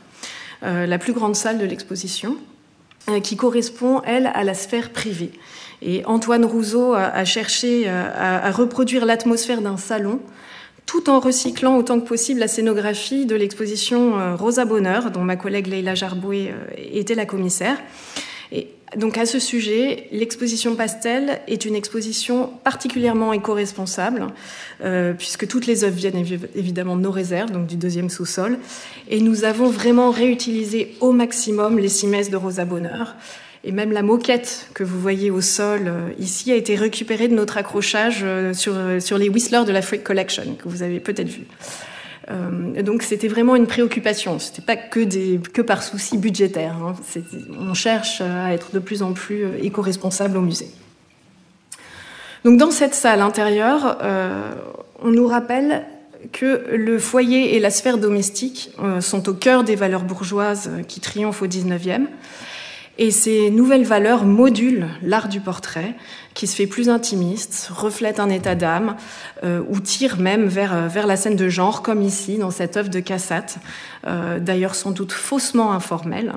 [0.64, 2.38] la plus grande salle de l'exposition.
[3.10, 5.32] Euh, qui correspond, elle, à la sphère privée.
[5.82, 10.20] Et Antoine Rousseau a, cherché euh, à, reproduire l'atmosphère d'un salon
[10.86, 15.36] tout en recyclant autant que possible la scénographie de l'exposition euh, Rosa Bonheur, dont ma
[15.36, 17.78] collègue Leila Jarboué était la commissaire.
[18.52, 24.28] Et donc à ce sujet, l'exposition Pastel est une exposition particulièrement éco-responsable,
[24.84, 28.60] euh, puisque toutes les œuvres viennent évidemment de nos réserves, donc du deuxième sous-sol,
[29.10, 33.16] et nous avons vraiment réutilisé au maximum les cimaises de Rosa Bonheur.
[33.64, 37.36] Et même la moquette que vous voyez au sol euh, ici a été récupérée de
[37.36, 41.30] notre accrochage euh, sur, sur les Whistler de la Freak Collection, que vous avez peut-être
[41.30, 41.46] vu.
[42.32, 44.40] Euh, donc c'était vraiment une préoccupation.
[44.40, 46.76] C'était pas que, par souci budgétaire.
[46.76, 46.96] Hein.
[47.60, 50.70] On cherche à être de plus en plus euh, éco-responsable au musée.
[52.44, 54.52] Donc dans cette salle intérieure, euh,
[55.02, 55.84] on nous rappelle
[56.32, 61.42] que le foyer et la sphère domestique sont au cœur des valeurs bourgeoises qui triomphent
[61.42, 62.08] au XIXe
[62.98, 65.96] et ces nouvelles valeurs modulent l'art du portrait,
[66.34, 68.96] qui se fait plus intimiste, reflète un état d'âme,
[69.44, 72.78] euh, ou tire même vers, euh, vers la scène de genre, comme ici, dans cette
[72.78, 73.58] œuvre de Cassatt,
[74.08, 76.34] euh, d'ailleurs sans doute faussement informelle,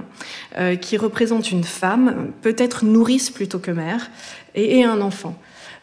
[0.81, 4.11] qui représente une femme, peut-être nourrice plutôt que mère,
[4.55, 5.37] et un enfant.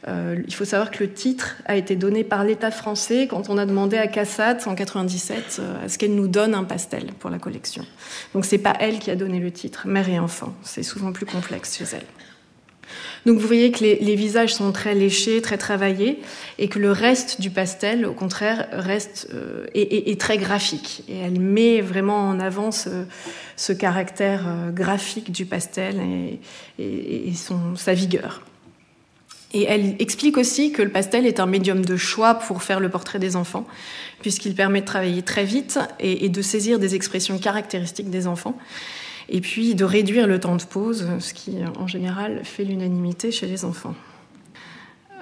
[0.08, 3.58] Euh, il faut savoir que le titre a été donné par l'État français quand on
[3.58, 7.30] a demandé à Cassatt en 97 euh, à ce qu'elle nous donne un pastel pour
[7.30, 7.86] la collection.
[8.34, 10.54] Donc c'est pas elle qui a donné le titre, mère et enfant.
[10.64, 12.06] C'est souvent plus complexe chez elle.
[13.26, 16.20] Donc vous voyez que les, visages sont très léchés, très travaillés,
[16.58, 21.04] et que le reste du pastel, au contraire, reste euh, est, très graphique.
[21.08, 26.02] Et elle met vraiment en avant ce, caractère graphique du pastel
[26.80, 28.42] et, son, sa vigueur.
[29.54, 32.90] Et elle explique aussi que le pastel est un médium de choix pour faire le
[32.90, 33.66] portrait des enfants,
[34.22, 38.58] puisqu'il permet de travailler très vite et, de saisir des expressions caractéristiques des enfants,
[39.28, 43.48] et puis de réduire le temps de pause, ce qui en général fait l'unanimité chez
[43.48, 43.96] les enfants.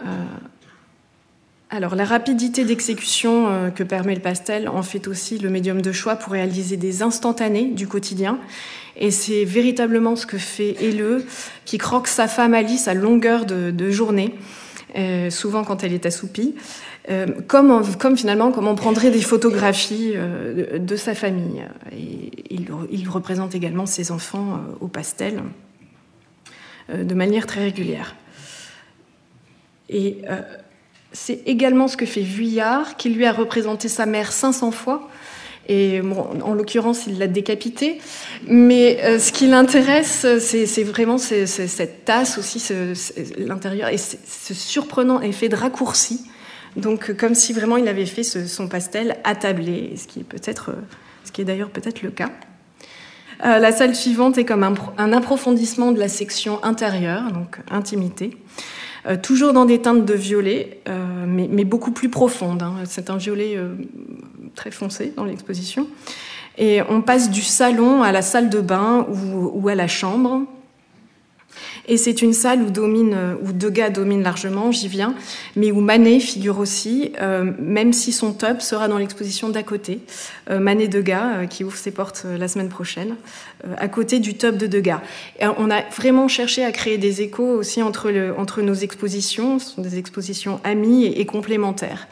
[0.05, 0.25] Euh,
[1.71, 5.91] alors la rapidité d'exécution euh, que permet le pastel en fait aussi le médium de
[5.91, 8.39] choix pour réaliser des instantanés du quotidien
[8.95, 11.25] et c'est véritablement ce que fait Helleux,
[11.65, 14.35] qui croque sa femme Alice à longueur de, journée,
[14.97, 16.55] euh, souvent quand elle est assoupie,
[17.09, 17.81] euh, comme,
[18.17, 21.63] finalement comme on prendrait des photographies de, sa famille.
[21.93, 25.43] Et il, représente également ses enfants au pastel.
[26.93, 28.15] de manière très régulière.
[31.11, 35.09] C'est également ce que fait Vuillard, qui lui a représenté sa mère 500 fois.
[35.67, 37.99] Et en l'occurrence, il l'a décapité.
[38.47, 42.73] Mais euh, ce qui l'intéresse, c'est vraiment cette tasse aussi,
[43.37, 46.21] l'intérieur, et ce surprenant effet de raccourci.
[46.75, 50.71] Donc, comme si vraiment il avait fait son pastel attablé, ce qui est peut-être,
[51.23, 52.29] ce qui est d'ailleurs peut-être le cas.
[53.45, 58.31] Euh, la salle suivante est comme un, un, approfondissement de la section intérieure, donc intimité.
[59.09, 62.61] Euh, toujours dans des teintes de violet, euh, mais, beaucoup plus profondes.
[62.61, 62.75] Hein.
[62.85, 63.73] C'est un violet euh,
[64.55, 65.87] très foncé dans l'exposition.
[66.57, 70.41] Et on passe du salon à la salle de bain ou à la chambre.
[71.87, 75.15] Et c'est une salle où, domine, où Degas domine largement, j'y viens,
[75.55, 79.99] mais où Manet figure aussi, euh, même si son top sera dans l'exposition d'à côté.
[80.49, 83.15] Euh, Manet-Degas, euh, qui ouvre ses portes la semaine prochaine,
[83.77, 85.01] à côté du top de Degas.
[85.39, 89.75] Et on a vraiment cherché à créer des échos aussi entre, entre nos expositions, ce
[89.75, 92.07] sont des expositions amies et, complémentaires.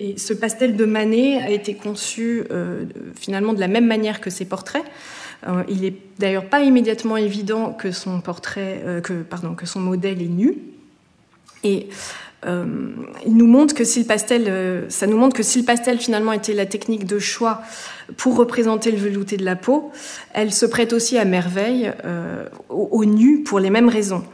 [0.00, 2.44] et ce pastel de Manet a été conçu
[3.18, 4.84] finalement de la même manière que ses portraits.
[5.46, 9.80] Euh, il n'est d'ailleurs pas immédiatement évident que son portrait, euh, que, pardon, que son
[9.80, 10.56] modèle est nu.
[11.64, 11.88] Et
[12.44, 12.66] euh,
[13.26, 16.32] il nous montre que si le pastel, ça nous montre que si le pastel finalement
[16.32, 17.62] était la technique de choix
[18.16, 19.92] pour représenter le velouté de la peau,
[20.32, 21.92] elle se prête aussi à merveille
[22.68, 24.24] au, nu pour les mêmes raisons.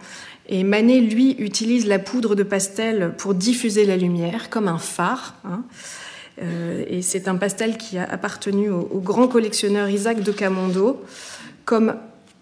[0.51, 5.35] Et Manet, lui, utilise la poudre de pastel pour diffuser la lumière, comme un phare.
[5.45, 5.65] Hein.
[6.43, 11.03] Euh, et c'est un pastel qui a appartenu au, grand collectionneur Isaac de Camondo,
[11.65, 11.95] comme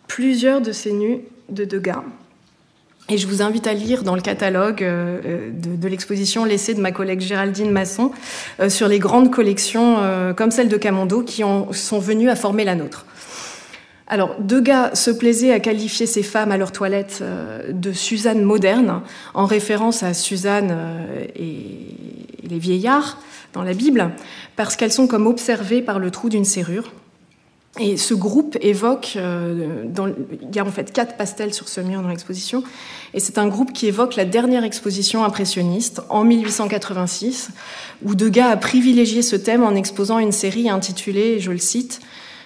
[0.08, 2.02] plusieurs de ses nus de Degas.
[3.08, 6.90] Et je vous invite à lire dans le catalogue euh, de, l'exposition laissée de ma
[6.90, 8.10] collègue Géraldine Masson
[8.58, 9.98] euh, sur les grandes collections
[10.36, 13.06] comme celle de Camondo qui sont venues à former la nôtre.
[14.08, 17.24] Alors, Degas se plaisait à qualifier ces femmes à leur toilette
[17.68, 19.02] de Suzanne moderne,
[19.34, 20.76] en référence à Suzanne
[21.34, 21.56] et
[22.48, 23.18] les vieillards,
[23.56, 24.12] dans la Bible,
[24.54, 26.92] parce qu'elles sont comme observées par le trou d'une serrure.
[27.78, 29.84] Et ce groupe évoque, euh,
[30.40, 32.62] il y a en fait quatre pastels sur ce mur dans l'exposition,
[33.12, 37.50] et c'est un groupe qui évoque la dernière exposition impressionniste en 1886,
[38.04, 42.00] où Degas a privilégié ce thème en exposant une série intitulée, je le cite,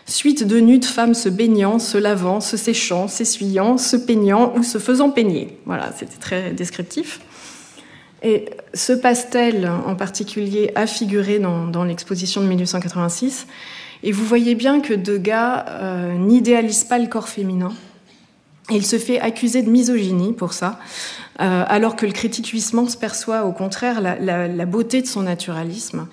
[0.07, 4.79] Suite de nudes femmes se baignant, se lavant, se séchant, s'essuyant, se peignant ou se
[4.79, 5.57] faisant peigner.
[5.66, 7.20] Voilà, c'était très descriptif.
[8.22, 13.46] Et ce pastel en particulier a figuré dans, l'exposition de 1886.
[14.02, 17.72] Et vous voyez bien que Degas euh, n'idéalise pas le corps féminin.
[18.70, 20.78] il se fait accuser de misogynie pour ça,
[21.40, 26.06] euh, alors que le critique Huysmans perçoit au contraire la, beauté de son naturalisme.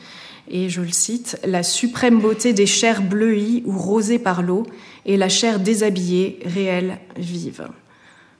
[0.49, 4.65] Et je le cite, la suprême beauté des chairs bleuies ou rosées par l'eau
[5.05, 7.67] et la chair déshabillée, réelle, vive.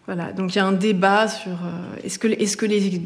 [0.06, 3.01] Voilà, donc il y a un débat sur euh, est -ce que les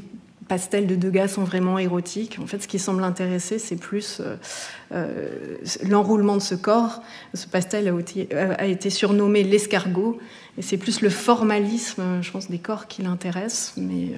[0.51, 2.37] pastels de Degas sont vraiment érotiques.
[2.41, 4.35] En fait, ce qui semble intéresser, c'est plus euh,
[4.91, 5.55] euh,
[5.87, 7.01] l'enroulement de ce corps.
[7.33, 10.19] Ce pastel a été, surnommé l'escargot,
[10.57, 13.75] et c'est plus le formalisme, je pense, des corps qui l'intéresse.
[13.77, 14.17] Mais, euh,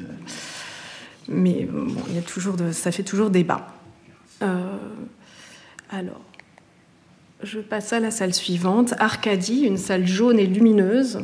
[1.27, 1.93] mais bon,
[2.71, 3.67] ça fait toujours débat.
[5.91, 6.32] alors.
[7.43, 11.19] Je passe à la salle suivante, Arcadie, une salle jaune et lumineuse,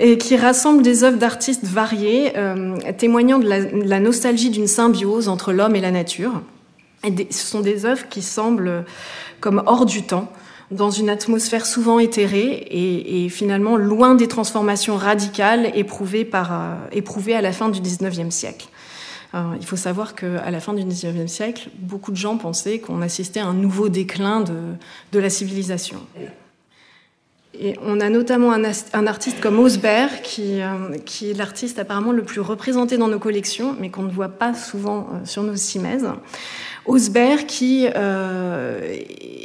[0.00, 5.52] et qui rassemble des œuvres d'artistes variés, euh, témoignant de la, nostalgie d'une symbiose entre
[5.52, 6.42] l'homme et la nature.
[7.04, 8.84] Ce sont des œuvres qui semblent
[9.38, 10.32] comme hors du temps,
[10.72, 17.42] dans une atmosphère souvent éthérée et, finalement loin des transformations radicales éprouvées, euh, éprouvées à
[17.42, 18.66] la fin du XIXe siècle
[19.58, 23.40] il faut savoir qu'à la fin du XIXe siècle, beaucoup de gens pensaient qu'on assistait
[23.40, 25.98] à un nouveau déclin de, la civilisation.
[27.60, 32.40] Et on a notamment un, artiste comme Osberg, euh, qui, est l'artiste apparemment le plus
[32.40, 36.08] représenté dans nos collections, mais qu'on ne voit pas souvent euh, sur nos cimaises.
[36.86, 38.80] Osberg, qui euh,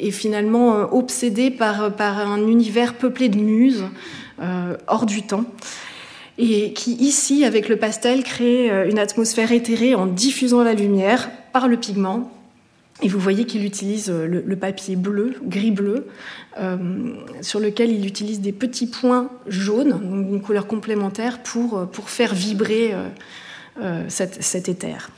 [0.01, 3.85] est finalement obsédé par, un univers peuplé de muses,
[4.87, 5.45] hors du temps
[6.41, 11.29] et qui ici, avec le pastel, crée euh, une atmosphère éthérée en diffusant la lumière
[11.51, 12.31] par le pigment.
[13.01, 16.07] Et vous voyez qu'il utilise euh, le, papier bleu, gris-bleu,
[16.57, 16.77] euh,
[17.41, 22.33] sur lequel il utilise des petits points jaunes, donc une couleur complémentaire, pour, pour faire
[22.33, 22.93] vibrer
[24.07, 25.09] cet éther.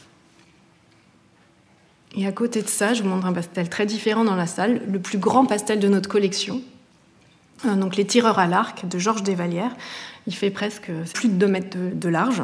[2.17, 4.81] Et à côté de ça, je vous montre un pastel très différent dans la salle,
[4.91, 6.61] le plus grand pastel de notre collection,
[7.65, 9.75] donc Les Tireurs à l'arc de Georges Desvalières,
[10.27, 12.43] il fait presque plus de 2 mètres de, large.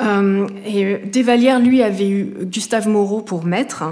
[0.00, 3.84] Euh, et Desvalières, lui, avait eu Gustave Moreau pour maître.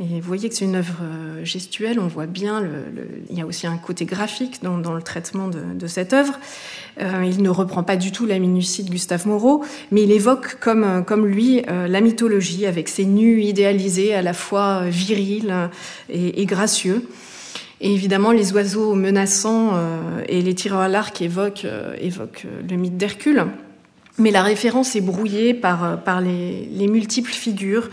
[0.00, 2.70] Et vous voyez que c'est une œuvre euh, gestuelle, on voit bien, le,
[3.30, 6.40] il y a aussi un côté graphique dans, le traitement de, cette œuvre.
[7.00, 10.58] Euh, il ne reprend pas du tout la minutie de Gustave Moreau, mais il évoque
[10.58, 15.54] comme, euh, lui euh, la mythologie avec ses nus idéalisés à la fois virils
[16.08, 17.08] et gracieux.
[17.84, 22.96] Évidemment, les oiseaux menaçants euh, et les tireurs à l'arc évoquent, euh, évoquent le mythe
[22.96, 23.46] d'Hercule.
[24.18, 27.90] Mais la référence est brouillée par, les, les multiples figures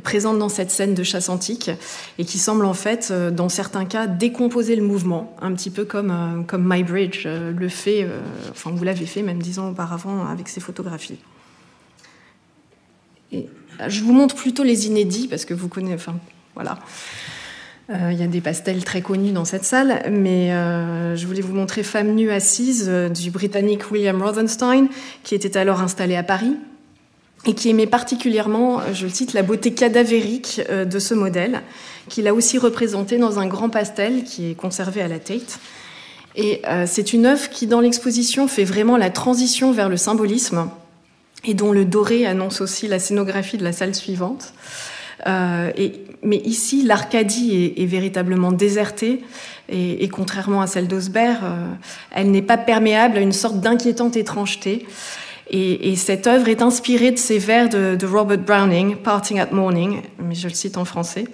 [0.00, 1.70] présente dans cette scène de chasse antique
[2.18, 5.84] et qui semble en fait, euh, dans certains cas, décomposer le mouvement, un petit peu
[5.84, 8.08] comme, euh, comme My Bridge euh, le fait,
[8.50, 11.18] enfin vous l'avez fait même dix ans auparavant avec ses photographies.
[13.32, 13.46] Et
[13.86, 16.16] je vous montre plutôt les inédits parce que vous connaissez, enfin
[16.54, 16.78] voilà.
[17.90, 21.54] Il y a des pastels très connus dans cette salle, mais euh, je voulais vous
[21.54, 24.88] montrer Femme nue assise euh, du Britannique William Rothenstein,
[25.24, 26.54] qui était alors installé à Paris,
[27.46, 31.62] et qui aimait particulièrement, je le cite, la beauté cadavérique de ce modèle,
[32.08, 35.58] qu'il a aussi représenté dans un grand pastel qui est conservé à la Tate.
[36.36, 40.68] Et euh, c'est une œuvre qui, dans l'exposition, fait vraiment la transition vers le symbolisme
[41.44, 44.52] et dont le doré annonce aussi la scénographie de la salle suivante.
[45.26, 45.92] Euh, et,
[46.22, 49.22] mais ici, l'Arcadie est, véritablement désertée
[49.68, 51.66] et, contrairement à celle d'Osbert, euh,
[52.10, 54.86] elle n'est pas perméable à une sorte d'inquiétante étrangeté.
[55.50, 59.50] Et, et, cette œuvre est inspirée de ces vers de, de, Robert Browning, Parting at
[59.52, 61.24] Morning, mais je le cite en français,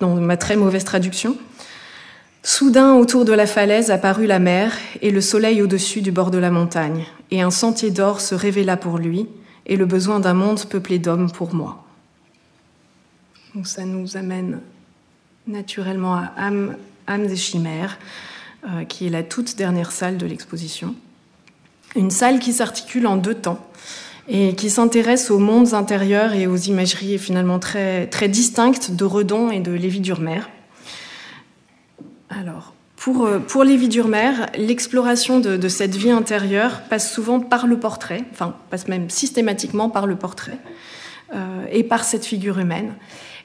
[0.00, 1.36] dans ma très mauvaise traduction.
[2.42, 4.72] Soudain, autour de la falaise apparut la mer
[5.02, 8.76] et le soleil au-dessus du bord de la montagne, et un sentier d'or se révéla
[8.76, 9.26] pour lui,
[9.66, 11.87] et le besoin d'un monde peuplé d'hommes pour moi.
[13.58, 14.60] Donc ça nous amène
[15.48, 16.76] naturellement à âme,
[17.08, 17.98] des chimères,
[18.62, 20.94] euh, qui est la toute dernière salle de l'exposition.
[21.96, 23.58] Une salle qui s'articule en deux temps
[24.28, 29.58] et qui s'intéresse aux mondes intérieurs et aux imageries finalement très, distinctes de Redon et
[29.58, 30.42] de Lévy-Durmer.
[32.30, 38.22] Alors, pour, pour Lévy-Durmer, l'exploration de, de, cette vie intérieure passe souvent par le portrait,
[38.30, 40.58] enfin, passe même systématiquement par le portrait
[41.34, 42.94] euh, et par cette figure humaine.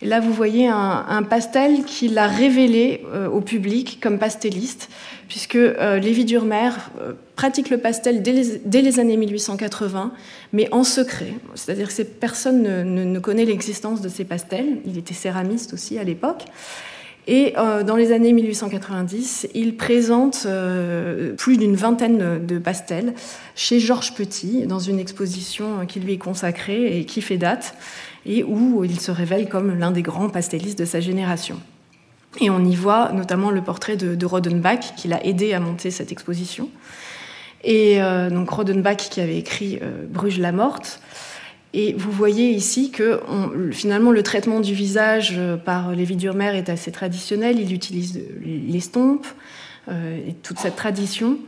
[0.03, 4.89] Et là, vous voyez un, pastel qui l'a révélé euh, au public comme pastelliste,
[5.29, 10.11] puisque euh, Lévi Durmer euh, pratique le pastel dès les, années 1880,
[10.51, 11.33] mais en secret.
[11.55, 14.79] C'est-à-dire que personne ne, connaît l'existence de ces pastels.
[14.85, 16.43] Il était céramiste aussi à l'époque.
[17.25, 20.45] Et dans les années 1890, il présente
[21.37, 23.13] plus d'une vingtaine de pastels
[23.55, 27.77] chez Georges Petit, dans une exposition qui lui est consacrée et qui fait date,
[28.25, 31.59] et où il se révèle comme l'un des grands pastellistes de sa génération.
[32.41, 35.91] Et on y voit notamment le portrait de, de Rodenbach, qui l'a aidé à monter
[35.91, 36.69] cette exposition.
[37.63, 40.99] Et euh, donc Rodenbach qui avait écrit euh, Bruges la morte.
[41.73, 43.19] Et vous voyez ici que
[43.71, 47.59] finalement le traitement du visage euh, par Lévi Durmer est assez traditionnel.
[47.59, 49.25] Il utilise l'estompe
[49.89, 51.39] euh, et toute cette tradition,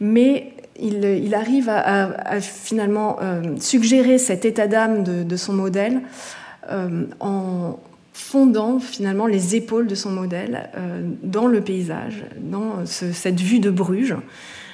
[0.00, 6.00] mais il, arrive à, finalement euh, suggérer cet état d'âme de, son modèle
[6.70, 7.78] euh, en
[8.12, 13.60] fondant finalement les épaules de son modèle euh, dans le paysage, dans ce, cette vue
[13.60, 14.16] de Bruges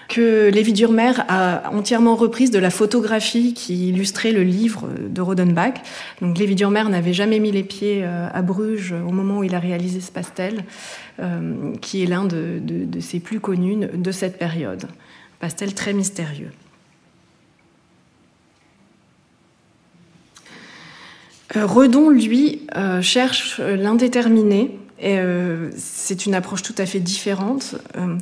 [0.09, 5.75] que Lévi Durmer a entièrement reprise de la photographie qui illustrait le livre de Rodenbach.
[6.23, 9.59] Donc Lévi Durmer n'avait jamais mis les pieds à Bruges au moment où il a
[9.59, 10.65] réalisé ce pastel,
[11.83, 12.59] qui est l'un de,
[13.01, 14.89] ses plus connus de cette période.
[15.41, 16.51] Pastel très mystérieux.
[21.57, 27.77] Euh, Redon, lui, euh, cherche l'indéterminé, euh, c'est une approche tout à fait différente.
[27.97, 28.17] Euh,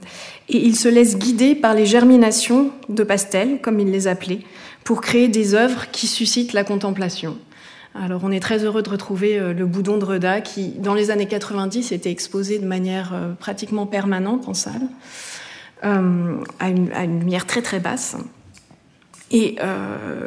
[0.49, 4.41] et il se laisse guider par les germinations de pastels, comme il les appelait,
[4.85, 7.37] pour créer des œuvres qui suscitent la contemplation.
[7.95, 11.27] Alors on est très heureux de retrouver le boudon de Reda qui, dans les années
[11.27, 14.83] 90, était exposé de manière pratiquement permanente en salle,
[15.85, 18.17] euh, à une, lumière très très basse.
[19.31, 20.27] Et euh,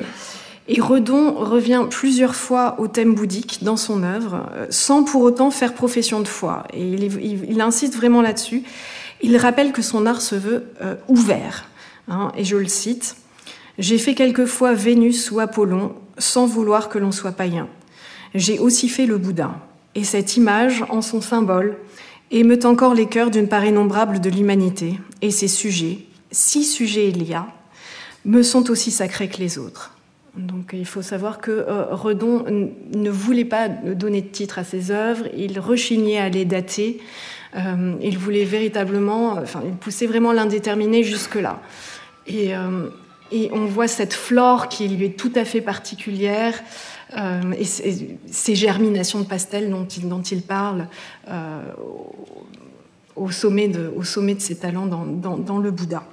[0.68, 5.50] et Redon revient plusieurs fois au thème bouddhique dans son œuvre, euh, sans pour autant
[5.50, 6.66] faire profession de foi.
[6.74, 8.62] Et il, insiste vraiment là-dessus.
[9.22, 10.68] Il rappelle que son art se veut
[11.08, 11.66] ouvert.
[12.08, 13.16] Hein, et je le cite
[13.80, 17.68] J'ai fait quelquefois Vénus ou Apollon sans vouloir que l'on soit païen.
[18.36, 19.52] J'ai aussi fait le Bouddha.
[19.95, 21.78] Et cette image, en son symbole,
[22.32, 24.99] émeut encore les cœurs d'une part innombrable de l'humanité.
[25.21, 25.99] Et ces sujets,
[26.32, 27.47] si sujets il y a,
[28.25, 29.95] me sont aussi sacrés que les autres.
[30.36, 32.45] Donc il faut savoir que euh, Redon
[32.95, 36.99] ne voulait pas donner de titre à ses œuvres, il rechignait à les dater,
[37.55, 41.59] euh, il voulait véritablement, enfin il poussait vraiment l'indéterminé jusque-là.
[42.32, 42.89] Euh,
[43.32, 46.53] Et on voit cette flore qui lui est tout à fait particulière.
[47.18, 50.88] Euh, et, ces germinations de pastel dont il, parle
[51.28, 51.62] euh,
[53.16, 53.91] au, sommet de,
[54.38, 56.03] ses talents dans, dans, le Bouddha.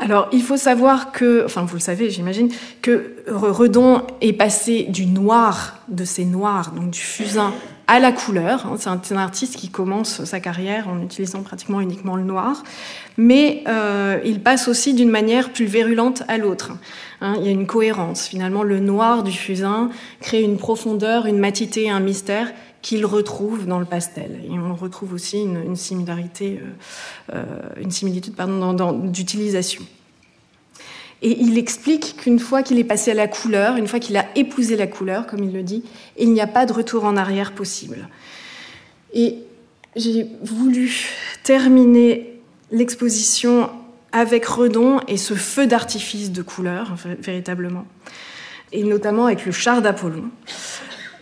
[0.00, 2.48] Alors, il faut savoir que, enfin, vous le savez, j'imagine,
[2.80, 7.54] que Redon est passé du noir, de ces noirs, donc du fusain,
[7.86, 8.66] à la couleur.
[8.78, 12.62] C'est un, artiste qui commence sa carrière en utilisant pratiquement uniquement le noir,
[13.16, 16.72] mais euh, il passe aussi d'une manière plus virulente à l'autre.
[17.20, 17.34] Hein.
[17.38, 18.26] il y a une cohérence.
[18.26, 22.52] Finalement, le noir du fusain crée une profondeur, une matité, un mystère
[22.82, 24.40] qu'il retrouve dans le pastel.
[24.44, 28.34] Et on retrouve aussi une, similarité, euh, euh, une similitude
[29.04, 29.82] d'utilisation.
[31.22, 34.26] Et il explique qu'une fois qu'il est passé à la couleur, une fois qu'il a
[34.34, 35.84] épousé la couleur, comme il le dit,
[36.18, 38.08] il n'y a pas de retour en arrière possible.
[39.14, 39.36] Et
[39.94, 41.08] j'ai voulu
[41.44, 42.40] terminer
[42.72, 43.70] l'exposition
[44.10, 47.86] avec Redon et ce feu d'artifice de couleur, véritablement,
[48.72, 50.24] et notamment avec le char d'Apollon.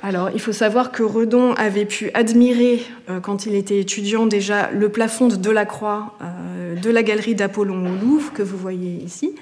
[0.03, 4.71] Alors, il faut savoir que Redon avait pu admirer, euh, quand il était étudiant déjà,
[4.71, 9.35] le plafond de Delacroix euh, de la galerie d'Apollon au Louvre, que vous voyez ici.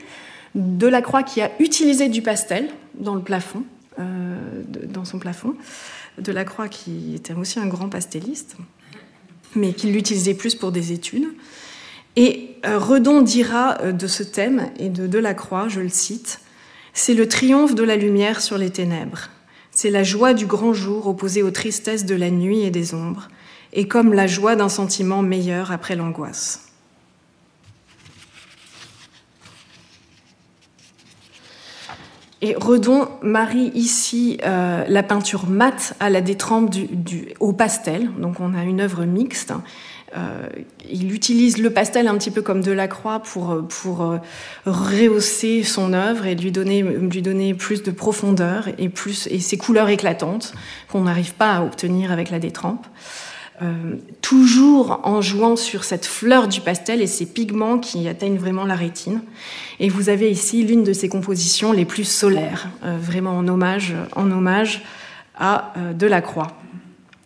[0.54, 3.64] Delacroix qui a utilisé du pastel dans le plafond,
[3.98, 5.54] euh, dans son plafond.
[6.18, 8.56] Delacroix qui était aussi un grand pastelliste,
[9.54, 11.28] mais qui l'utilisait plus pour des études.
[12.16, 16.40] Et Redon dira de ce thème et de Delacroix, je le cite,
[16.92, 19.28] C'est le triomphe de la lumière sur les ténèbres.
[19.70, 23.28] C'est la joie du grand jour opposée aux tristesses de la nuit et des ombres,
[23.72, 26.67] et comme la joie d'un sentiment meilleur après l'angoisse.
[32.40, 38.10] Et Redon marie ici euh, la peinture mate à la détrempe du, au pastel.
[38.18, 39.52] Donc on a une œuvre mixte
[40.16, 40.48] euh,
[40.88, 44.18] il utilise le pastel un petit peu comme Delacroix pour, pour euh,
[44.64, 49.58] rehausser son œuvre et lui donner, lui donner plus de profondeur et, plus, et ses
[49.58, 50.54] couleurs éclatantes
[50.90, 52.86] qu'on n'arrive pas à obtenir avec la détrempe.
[53.62, 58.64] Euh, toujours en jouant sur cette fleur du pastel et ces pigments qui atteignent vraiment
[58.64, 59.22] la rétine.
[59.80, 64.30] Et vous avez ici l'une de ses compositions les plus solaires, vraiment en hommage, en
[64.30, 64.82] hommage
[65.38, 66.48] à Delacroix.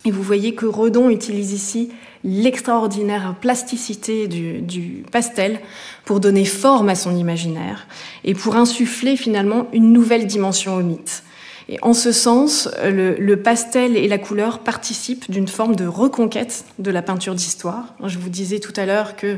[0.05, 1.89] Et vous voyez que Redon utilise ici
[2.23, 5.59] l'extraordinaire plasticité du, pastel
[6.05, 7.87] pour donner forme à son imaginaire
[8.23, 11.23] et pour insuffler finalement une nouvelle dimension au mythe.
[11.69, 16.91] Et en ce sens, le, pastel et la couleur participent d'une forme de reconquête de
[16.91, 17.95] la peinture d'histoire.
[18.03, 19.37] Je vous disais tout à l'heure que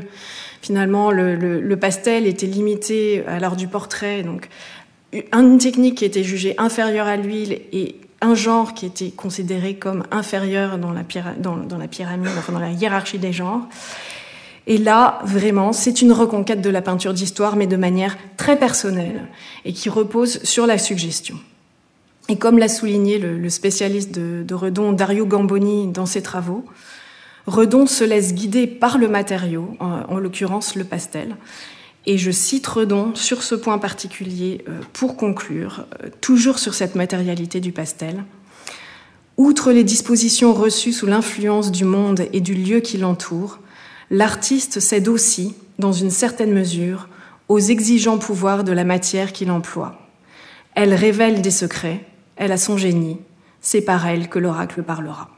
[0.60, 4.48] finalement le, pastel était limité à l'art du portrait, donc
[5.12, 10.04] une technique qui était jugée inférieure à l'huile et un genre qui était considéré comme
[10.10, 13.68] inférieur dans la, pyramide, dans la hiérarchie des genres.
[14.66, 19.28] Et là, vraiment, c'est une reconquête de la peinture d'histoire, mais de manière très personnelle,
[19.64, 21.38] et qui repose sur la suggestion.
[22.28, 26.64] Et comme l'a souligné le, spécialiste de, Redon, Dario Gamboni, dans ses travaux,
[27.46, 31.36] Redon se laisse guider par le matériau, en l'occurrence le pastel,
[32.06, 36.94] et je cite Redon sur ce point particulier euh, pour conclure, euh, toujours sur cette
[36.94, 38.24] matérialité du pastel.
[39.36, 43.58] Outre les dispositions reçues sous l'influence du monde et du lieu qui l'entoure,
[44.10, 47.08] l'artiste cède aussi, dans une certaine mesure,
[47.48, 50.00] aux exigeants pouvoirs de la matière qu'il emploie.
[50.74, 52.04] Elle révèle des secrets,
[52.36, 53.20] elle a son génie,
[53.60, 55.30] c'est par elle que l'oracle parlera.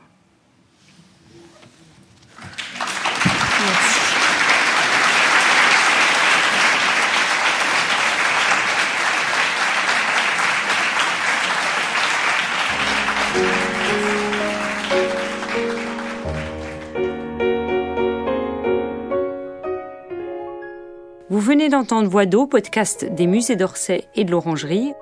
[21.30, 24.92] Vous venez d'entendre Voix d'eau, podcast des musées d'Orsay et de l'Orangerie.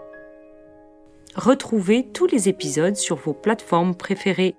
[1.36, 4.54] Retrouvez tous les épisodes sur vos plateformes préférées.